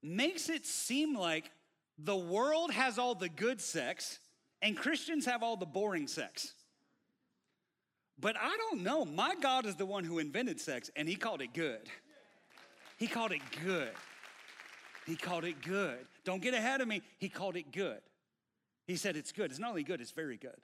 makes 0.03 0.50
it 0.50 0.65
seem 0.65 1.15
like 1.15 1.51
the 1.97 2.15
world 2.15 2.71
has 2.71 2.97
all 2.97 3.15
the 3.15 3.29
good 3.29 3.59
sex 3.59 4.19
and 4.62 4.77
Christians 4.77 5.25
have 5.25 5.43
all 5.43 5.57
the 5.57 5.65
boring 5.65 6.07
sex. 6.07 6.53
But 8.19 8.36
I 8.39 8.57
don't 8.57 8.81
know. 8.81 9.05
My 9.05 9.36
God 9.41 9.65
is 9.65 9.75
the 9.75 9.86
one 9.86 10.03
who 10.03 10.19
invented 10.19 10.59
sex 10.59 10.89
and 10.95 11.07
he 11.07 11.15
called 11.15 11.41
it 11.41 11.53
good. 11.53 11.81
He 12.97 13.07
called 13.07 13.31
it 13.31 13.41
good. 13.63 13.92
He 15.05 15.15
called 15.15 15.46
it 15.46 15.61
good. 15.61 16.00
Don't 16.25 16.42
get 16.42 16.53
ahead 16.53 16.81
of 16.81 16.87
me. 16.87 17.01
He 17.20 17.29
called 17.29 17.55
it 17.55 17.72
good. 17.72 18.00
He 18.87 18.96
said 18.96 19.15
it's 19.15 19.31
good. 19.31 19.51
It's 19.51 19.59
not 19.59 19.70
only 19.70 19.83
good, 19.83 20.01
it's 20.01 20.11
very 20.11 20.37
good. 20.37 20.57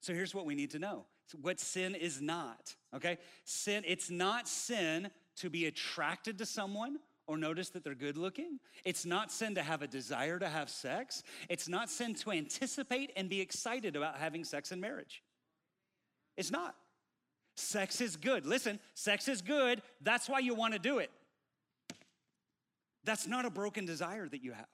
So 0.00 0.12
here's 0.12 0.34
what 0.34 0.46
we 0.46 0.54
need 0.54 0.70
to 0.70 0.78
know. 0.78 1.06
what 1.40 1.60
sin 1.60 1.94
is 1.94 2.20
not, 2.20 2.74
okay? 2.94 3.18
Sin, 3.44 3.84
it's 3.86 4.10
not 4.10 4.48
sin 4.48 5.10
to 5.36 5.50
be 5.50 5.66
attracted 5.66 6.38
to 6.38 6.46
someone 6.46 6.98
or 7.26 7.38
notice 7.38 7.70
that 7.70 7.84
they're 7.84 7.94
good 7.94 8.18
looking. 8.18 8.58
It's 8.84 9.06
not 9.06 9.32
sin 9.32 9.54
to 9.54 9.62
have 9.62 9.82
a 9.82 9.86
desire 9.86 10.38
to 10.38 10.48
have 10.48 10.68
sex. 10.68 11.22
It's 11.48 11.68
not 11.68 11.90
sin 11.90 12.14
to 12.16 12.32
anticipate 12.32 13.12
and 13.16 13.28
be 13.28 13.40
excited 13.40 13.96
about 13.96 14.18
having 14.18 14.44
sex 14.44 14.72
in 14.72 14.80
marriage. 14.80 15.22
It's 16.36 16.50
not. 16.50 16.74
Sex 17.56 18.00
is 18.00 18.16
good. 18.16 18.46
Listen, 18.46 18.80
sex 18.94 19.28
is 19.28 19.40
good. 19.40 19.80
That's 20.00 20.28
why 20.28 20.40
you 20.40 20.54
want 20.54 20.74
to 20.74 20.78
do 20.78 20.98
it. 20.98 21.10
That's 23.04 23.26
not 23.26 23.44
a 23.44 23.50
broken 23.50 23.86
desire 23.86 24.28
that 24.28 24.42
you 24.42 24.52
have. 24.52 24.66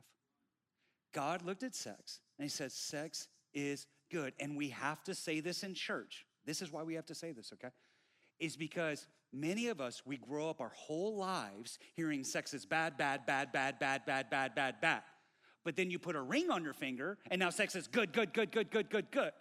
God 1.13 1.43
looked 1.43 1.63
at 1.63 1.75
sex 1.75 2.21
and 2.39 2.45
he 2.45 2.49
said, 2.49 2.73
Sex 2.73 3.29
is 3.53 3.87
good. 4.11 4.33
And 4.41 4.57
we 4.57 4.71
have 4.71 5.03
to 5.05 5.15
say 5.15 5.41
this 5.41 5.63
in 5.63 5.75
church. 5.75 6.25
This 6.47 6.63
is 6.63 6.73
why 6.73 6.83
we 6.83 6.95
have 6.95 7.07
to 7.07 7.15
say 7.15 7.33
this, 7.33 7.53
okay? 7.55 7.73
Is 8.39 8.57
because 8.57 9.07
Many 9.33 9.69
of 9.69 9.81
us, 9.81 10.03
we 10.05 10.17
grow 10.17 10.51
up 10.51 10.61
our 10.61 10.73
whole 10.75 11.17
lives 11.17 11.79
hearing 11.95 12.25
sex 12.25 12.53
is 12.53 12.67
bad, 12.67 12.97
bad, 12.97 13.27
bad, 13.27 13.53
bad, 13.53 13.79
bad, 13.79 14.05
bad, 14.05 14.29
bad, 14.29 14.55
bad, 14.55 14.81
bad. 14.81 15.03
But 15.65 15.77
then 15.77 15.91
you 15.91 15.99
put 15.99 16.17
a 16.17 16.21
ring 16.21 16.51
on 16.51 16.65
your 16.65 16.73
finger, 16.73 17.19
and 17.31 17.39
now 17.39 17.51
sex 17.51 17.77
is 17.77 17.87
good, 17.87 18.13
good, 18.13 18.33
good, 18.33 18.51
good, 18.51 18.71
good, 18.71 18.91
good, 18.91 19.11
good. 19.11 19.33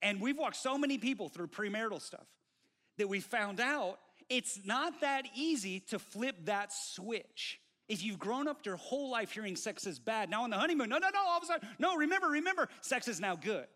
And 0.00 0.20
we've 0.20 0.36
walked 0.36 0.56
so 0.56 0.76
many 0.76 0.98
people 0.98 1.28
through 1.28 1.48
premarital 1.48 2.02
stuff 2.02 2.26
that 2.98 3.08
we 3.08 3.20
found 3.20 3.60
out 3.60 3.98
it's 4.28 4.60
not 4.64 5.00
that 5.02 5.26
easy 5.36 5.80
to 5.90 5.98
flip 5.98 6.36
that 6.46 6.72
switch. 6.72 7.60
If 7.88 8.02
you've 8.02 8.18
grown 8.18 8.48
up 8.48 8.64
your 8.64 8.76
whole 8.76 9.10
life 9.10 9.32
hearing 9.32 9.56
sex 9.56 9.86
is 9.86 9.98
bad, 9.98 10.30
now 10.30 10.44
on 10.44 10.50
the 10.50 10.56
honeymoon, 10.56 10.88
no, 10.88 10.98
no, 10.98 11.10
no, 11.12 11.20
all 11.26 11.36
of 11.36 11.42
a 11.42 11.46
sudden, 11.46 11.68
no, 11.78 11.96
remember, 11.96 12.28
remember, 12.28 12.68
sex 12.80 13.06
is 13.06 13.20
now 13.20 13.36
good. 13.36 13.66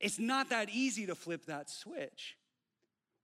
It's 0.00 0.18
not 0.18 0.50
that 0.50 0.70
easy 0.70 1.06
to 1.06 1.14
flip 1.14 1.46
that 1.46 1.70
switch. 1.70 2.36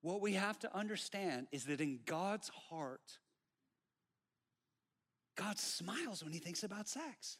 What 0.03 0.21
we 0.21 0.35
have 0.35 0.59
to 0.61 0.75
understand 0.77 1.47
is 1.53 1.65
that 1.67 1.81
in 1.81 2.01
God's 2.07 2.51
heart, 2.71 3.19
God 5.37 5.59
smiles 5.59 6.23
when 6.25 6.33
he 6.33 6.39
thinks 6.39 6.63
about 6.63 6.89
sex. 6.89 7.39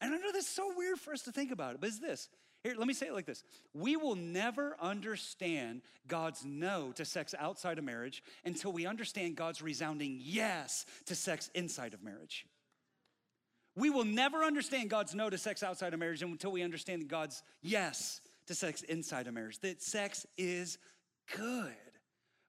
And 0.00 0.14
I 0.14 0.18
know 0.18 0.32
that's 0.32 0.48
so 0.48 0.72
weird 0.76 0.98
for 0.98 1.12
us 1.12 1.22
to 1.22 1.32
think 1.32 1.50
about 1.50 1.74
it, 1.74 1.80
but 1.80 1.88
it's 1.88 1.98
this. 1.98 2.28
Here, 2.64 2.74
let 2.76 2.88
me 2.88 2.94
say 2.94 3.06
it 3.06 3.14
like 3.14 3.26
this. 3.26 3.44
We 3.72 3.96
will 3.96 4.16
never 4.16 4.76
understand 4.80 5.82
God's 6.08 6.44
no 6.44 6.92
to 6.92 7.04
sex 7.04 7.34
outside 7.38 7.78
of 7.78 7.84
marriage 7.84 8.22
until 8.44 8.72
we 8.72 8.86
understand 8.86 9.36
God's 9.36 9.62
resounding 9.62 10.18
yes 10.20 10.84
to 11.06 11.14
sex 11.14 11.50
inside 11.54 11.94
of 11.94 12.02
marriage. 12.02 12.46
We 13.76 13.90
will 13.90 14.04
never 14.04 14.42
understand 14.42 14.90
God's 14.90 15.14
no 15.14 15.30
to 15.30 15.38
sex 15.38 15.62
outside 15.62 15.94
of 15.94 16.00
marriage 16.00 16.22
until 16.22 16.50
we 16.50 16.62
understand 16.62 17.06
God's 17.06 17.44
yes 17.62 18.20
to 18.48 18.54
sex 18.54 18.82
inside 18.82 19.26
of 19.26 19.34
marriage, 19.34 19.60
that 19.60 19.82
sex 19.82 20.26
is 20.36 20.78
good. 21.36 21.72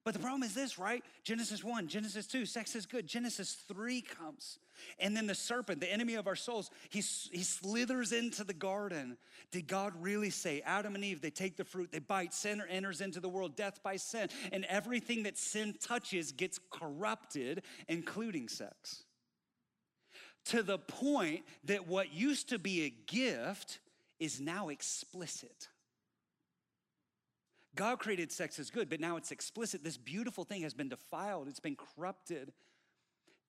But 0.05 0.13
the 0.13 0.19
problem 0.21 0.43
is 0.43 0.55
this, 0.55 0.79
right? 0.79 1.03
Genesis 1.23 1.63
1, 1.63 1.87
Genesis 1.87 2.25
2, 2.25 2.45
sex 2.45 2.73
is 2.75 2.85
good. 2.85 3.05
Genesis 3.05 3.53
3 3.67 4.01
comes. 4.01 4.57
And 4.97 5.15
then 5.15 5.27
the 5.27 5.35
serpent, 5.35 5.81
the 5.81 5.91
enemy 5.91 6.15
of 6.15 6.25
our 6.25 6.37
souls, 6.37 6.71
he, 6.89 6.99
he 6.99 7.43
slithers 7.43 8.13
into 8.13 8.45
the 8.45 8.53
garden. 8.53 9.17
Did 9.51 9.67
God 9.67 9.93
really 9.99 10.29
say, 10.29 10.61
Adam 10.65 10.95
and 10.95 11.03
Eve, 11.03 11.21
they 11.21 11.29
take 11.29 11.57
the 11.57 11.65
fruit, 11.65 11.91
they 11.91 11.99
bite, 11.99 12.33
sin 12.33 12.63
enters 12.69 13.01
into 13.01 13.19
the 13.19 13.29
world, 13.29 13.55
death 13.57 13.83
by 13.83 13.97
sin, 13.97 14.29
and 14.53 14.65
everything 14.65 15.23
that 15.23 15.37
sin 15.37 15.75
touches 15.79 16.31
gets 16.31 16.59
corrupted, 16.71 17.63
including 17.89 18.47
sex? 18.47 19.03
To 20.45 20.63
the 20.63 20.79
point 20.79 21.43
that 21.65 21.87
what 21.87 22.13
used 22.13 22.49
to 22.49 22.57
be 22.57 22.85
a 22.85 22.89
gift 22.89 23.79
is 24.19 24.39
now 24.39 24.69
explicit. 24.69 25.67
God 27.79 27.97
created 27.97 28.29
sex 28.29 28.59
as 28.59 28.69
good, 28.69 28.89
but 28.89 28.99
now 28.99 29.15
it's 29.15 29.31
explicit. 29.31 29.85
This 29.85 29.95
beautiful 29.95 30.43
thing 30.43 30.63
has 30.63 30.73
been 30.73 30.89
defiled, 30.89 31.47
it's 31.47 31.61
been 31.61 31.77
corrupted. 31.77 32.51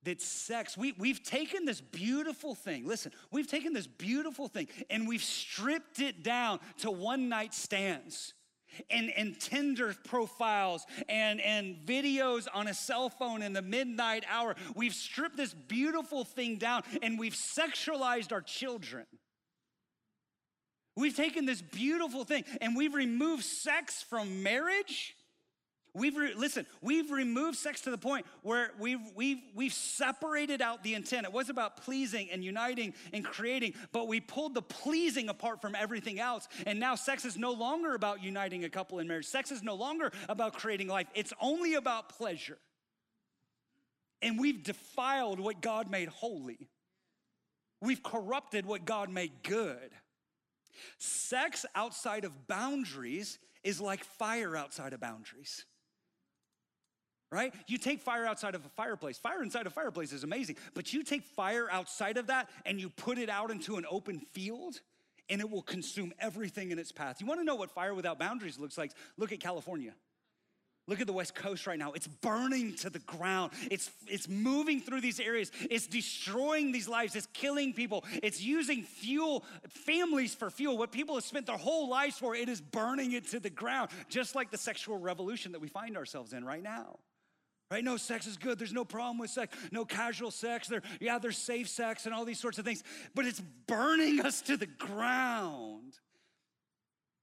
That 0.04 0.22
sex, 0.22 0.78
we, 0.78 0.92
we've 0.92 1.22
taken 1.24 1.64
this 1.64 1.80
beautiful 1.80 2.54
thing, 2.54 2.86
listen, 2.86 3.10
we've 3.32 3.48
taken 3.48 3.72
this 3.72 3.88
beautiful 3.88 4.46
thing 4.46 4.68
and 4.88 5.08
we've 5.08 5.22
stripped 5.22 5.98
it 5.98 6.22
down 6.22 6.60
to 6.78 6.92
one 6.92 7.28
night 7.28 7.52
stands 7.52 8.34
and, 8.88 9.10
and 9.16 9.38
Tinder 9.40 9.96
profiles 10.04 10.86
and, 11.08 11.40
and 11.40 11.84
videos 11.84 12.46
on 12.54 12.68
a 12.68 12.72
cell 12.72 13.08
phone 13.10 13.42
in 13.42 13.52
the 13.52 13.62
midnight 13.62 14.24
hour. 14.30 14.54
We've 14.76 14.94
stripped 14.94 15.36
this 15.36 15.54
beautiful 15.54 16.22
thing 16.22 16.56
down 16.56 16.84
and 17.02 17.18
we've 17.18 17.34
sexualized 17.34 18.30
our 18.30 18.42
children. 18.42 19.06
We've 20.96 21.16
taken 21.16 21.46
this 21.46 21.62
beautiful 21.62 22.24
thing 22.24 22.44
and 22.60 22.76
we've 22.76 22.94
removed 22.94 23.44
sex 23.44 24.02
from 24.02 24.42
marriage. 24.42 25.16
We've 25.92 26.16
re- 26.16 26.34
listen, 26.34 26.66
we've 26.80 27.10
removed 27.10 27.58
sex 27.58 27.80
to 27.82 27.90
the 27.90 27.98
point 27.98 28.26
where 28.42 28.70
we've 28.78 29.00
we've 29.16 29.42
we've 29.54 29.72
separated 29.72 30.62
out 30.62 30.84
the 30.84 30.94
intent. 30.94 31.26
It 31.26 31.32
was 31.32 31.48
about 31.48 31.78
pleasing 31.78 32.30
and 32.30 32.44
uniting 32.44 32.94
and 33.12 33.24
creating, 33.24 33.74
but 33.90 34.06
we 34.06 34.20
pulled 34.20 34.54
the 34.54 34.62
pleasing 34.62 35.28
apart 35.28 35.60
from 35.60 35.74
everything 35.74 36.20
else. 36.20 36.46
And 36.64 36.78
now 36.78 36.94
sex 36.94 37.24
is 37.24 37.36
no 37.36 37.52
longer 37.52 37.94
about 37.94 38.22
uniting 38.22 38.64
a 38.64 38.70
couple 38.70 39.00
in 39.00 39.08
marriage. 39.08 39.26
Sex 39.26 39.50
is 39.50 39.62
no 39.62 39.74
longer 39.74 40.12
about 40.28 40.54
creating 40.54 40.86
life. 40.86 41.08
It's 41.14 41.32
only 41.40 41.74
about 41.74 42.10
pleasure. 42.10 42.58
And 44.22 44.38
we've 44.38 44.62
defiled 44.62 45.40
what 45.40 45.60
God 45.60 45.90
made 45.90 46.08
holy. 46.08 46.68
We've 47.80 48.02
corrupted 48.02 48.66
what 48.66 48.84
God 48.84 49.10
made 49.10 49.42
good. 49.42 49.90
Sex 50.98 51.66
outside 51.74 52.24
of 52.24 52.46
boundaries 52.46 53.38
is 53.62 53.80
like 53.80 54.04
fire 54.04 54.56
outside 54.56 54.92
of 54.92 55.00
boundaries 55.00 55.64
right? 57.32 57.54
You 57.68 57.78
take 57.78 58.00
fire 58.00 58.26
outside 58.26 58.54
of 58.54 58.64
a 58.64 58.68
fireplace. 58.70 59.18
Fire 59.18 59.42
inside 59.42 59.66
a 59.66 59.70
fireplace 59.70 60.12
is 60.12 60.24
amazing, 60.24 60.56
but 60.74 60.92
you 60.92 61.02
take 61.02 61.24
fire 61.24 61.68
outside 61.70 62.16
of 62.16 62.26
that 62.26 62.50
and 62.66 62.80
you 62.80 62.90
put 62.90 63.18
it 63.18 63.28
out 63.28 63.50
into 63.50 63.76
an 63.76 63.86
open 63.88 64.20
field 64.32 64.80
and 65.28 65.40
it 65.40 65.48
will 65.48 65.62
consume 65.62 66.12
everything 66.18 66.72
in 66.72 66.78
its 66.78 66.90
path. 66.90 67.20
You 67.20 67.26
wanna 67.26 67.44
know 67.44 67.54
what 67.54 67.70
fire 67.70 67.94
without 67.94 68.18
boundaries 68.18 68.58
looks 68.58 68.76
like? 68.76 68.92
Look 69.16 69.30
at 69.32 69.38
California. 69.38 69.94
Look 70.90 71.00
at 71.00 71.06
the 71.06 71.12
West 71.12 71.36
Coast 71.36 71.68
right 71.68 71.78
now. 71.78 71.92
It's 71.92 72.08
burning 72.08 72.74
to 72.78 72.90
the 72.90 72.98
ground. 72.98 73.52
It's, 73.70 73.92
it's 74.08 74.28
moving 74.28 74.80
through 74.80 75.02
these 75.02 75.20
areas. 75.20 75.52
It's 75.70 75.86
destroying 75.86 76.72
these 76.72 76.88
lives. 76.88 77.14
It's 77.14 77.28
killing 77.32 77.72
people. 77.72 78.04
It's 78.24 78.42
using 78.42 78.82
fuel, 78.82 79.44
families 79.68 80.34
for 80.34 80.50
fuel. 80.50 80.76
What 80.76 80.90
people 80.90 81.14
have 81.14 81.22
spent 81.22 81.46
their 81.46 81.56
whole 81.56 81.88
lives 81.88 82.18
for, 82.18 82.34
it 82.34 82.48
is 82.48 82.60
burning 82.60 83.12
it 83.12 83.28
to 83.28 83.38
the 83.38 83.50
ground, 83.50 83.90
just 84.08 84.34
like 84.34 84.50
the 84.50 84.58
sexual 84.58 84.98
revolution 84.98 85.52
that 85.52 85.60
we 85.60 85.68
find 85.68 85.96
ourselves 85.96 86.32
in 86.32 86.44
right 86.44 86.62
now 86.62 86.98
right? 87.72 87.84
No, 87.84 87.96
sex 87.96 88.26
is 88.26 88.36
good. 88.36 88.58
There's 88.58 88.72
no 88.72 88.84
problem 88.84 89.18
with 89.18 89.30
sex. 89.30 89.56
No 89.70 89.84
casual 89.84 90.32
sex. 90.32 90.66
There, 90.66 90.82
yeah, 91.00 91.20
there's 91.20 91.38
safe 91.38 91.68
sex 91.68 92.04
and 92.04 92.12
all 92.12 92.24
these 92.24 92.40
sorts 92.40 92.58
of 92.58 92.64
things. 92.64 92.82
But 93.14 93.26
it's 93.26 93.40
burning 93.68 94.22
us 94.22 94.42
to 94.42 94.56
the 94.56 94.66
ground 94.66 95.94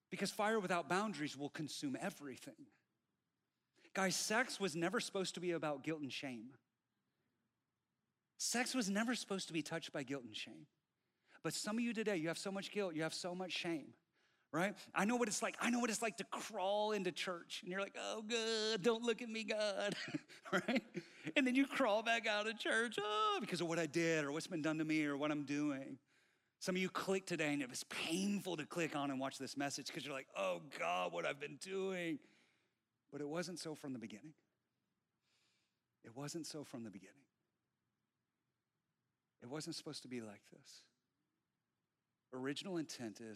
because 0.10 0.32
fire 0.32 0.62
without 0.62 0.88
boundaries 0.88 1.36
will 1.36 1.50
consume 1.50 1.98
everything. 2.00 2.54
Guys, 3.98 4.16
sex 4.16 4.60
was 4.60 4.76
never 4.76 5.00
supposed 5.00 5.34
to 5.34 5.40
be 5.40 5.54
about 5.54 5.84
guilt 5.84 6.02
and 6.02 6.14
shame. 6.14 6.50
Sex 8.38 8.76
was 8.76 8.92
never 8.92 9.16
supposed 9.16 9.48
to 9.48 9.54
be 9.54 9.64
touched 9.64 9.92
by 9.92 10.04
guilt 10.04 10.22
and 10.24 10.36
shame. 10.36 10.68
But 11.44 11.56
some 11.56 11.78
of 11.78 11.84
you 11.84 11.96
today, 11.96 12.16
you 12.18 12.28
have 12.28 12.38
so 12.38 12.52
much 12.52 12.70
guilt, 12.72 12.94
you 12.94 13.02
have 13.02 13.16
so 13.16 13.34
much 13.34 13.52
shame 13.52 13.88
right? 14.54 14.74
I 14.96 15.06
know 15.06 15.18
what 15.18 15.28
it's 15.28 15.44
like. 15.44 15.56
I 15.60 15.70
know 15.70 15.80
what 15.80 15.90
it's 15.90 16.02
like 16.02 16.18
to 16.18 16.24
crawl 16.24 16.94
into 16.94 17.12
church. 17.12 17.60
And 17.62 17.72
you're 17.72 17.82
like, 17.82 17.96
oh, 18.00 18.24
God, 18.28 18.82
don't 18.82 19.04
look 19.04 19.22
at 19.22 19.30
me, 19.30 19.44
God, 19.44 19.94
right? 20.52 20.82
And 21.36 21.46
then 21.46 21.54
you 21.54 21.68
crawl 21.68 22.02
back 22.02 22.28
out 22.28 22.48
of 22.48 22.58
church, 22.58 22.98
oh, 23.00 23.38
because 23.42 23.62
of 23.62 23.68
what 23.68 23.78
I 23.78 23.86
did 23.86 24.24
or 24.24 24.32
what's 24.32 24.48
been 24.48 24.62
done 24.62 24.78
to 24.78 24.86
me 24.86 25.06
or 25.06 25.18
what 25.18 25.32
I'm 25.32 25.44
doing. 25.44 25.98
Some 26.60 26.76
of 26.76 26.82
you 26.82 26.90
click 26.90 27.26
today 27.28 27.54
and 27.54 27.62
it 27.62 27.70
was 27.70 27.84
painful 27.84 28.58
to 28.58 28.66
click 28.66 28.96
on 28.96 29.12
and 29.12 29.20
watch 29.20 29.38
this 29.38 29.58
message 29.58 29.88
because 29.88 30.06
you're 30.06 30.16
like, 30.16 30.28
oh, 30.36 30.62
God, 30.80 31.12
what 31.12 31.26
I've 31.26 31.40
been 31.40 31.60
doing. 31.62 32.18
But 33.12 33.22
it 33.22 33.30
wasn't 33.30 33.60
so 33.60 33.76
from 33.76 33.94
the 33.94 34.00
beginning. 34.00 34.34
It 36.04 36.16
wasn't 36.16 36.46
so 36.46 36.64
from 36.64 36.84
the 36.84 36.90
beginning. 36.90 37.16
It 39.42 39.50
wasn't 39.50 39.76
supposed 39.76 40.02
to 40.02 40.08
be 40.08 40.22
like 40.22 40.42
this. 40.52 40.82
Original 42.34 42.78
intent 42.78 43.20
is 43.22 43.36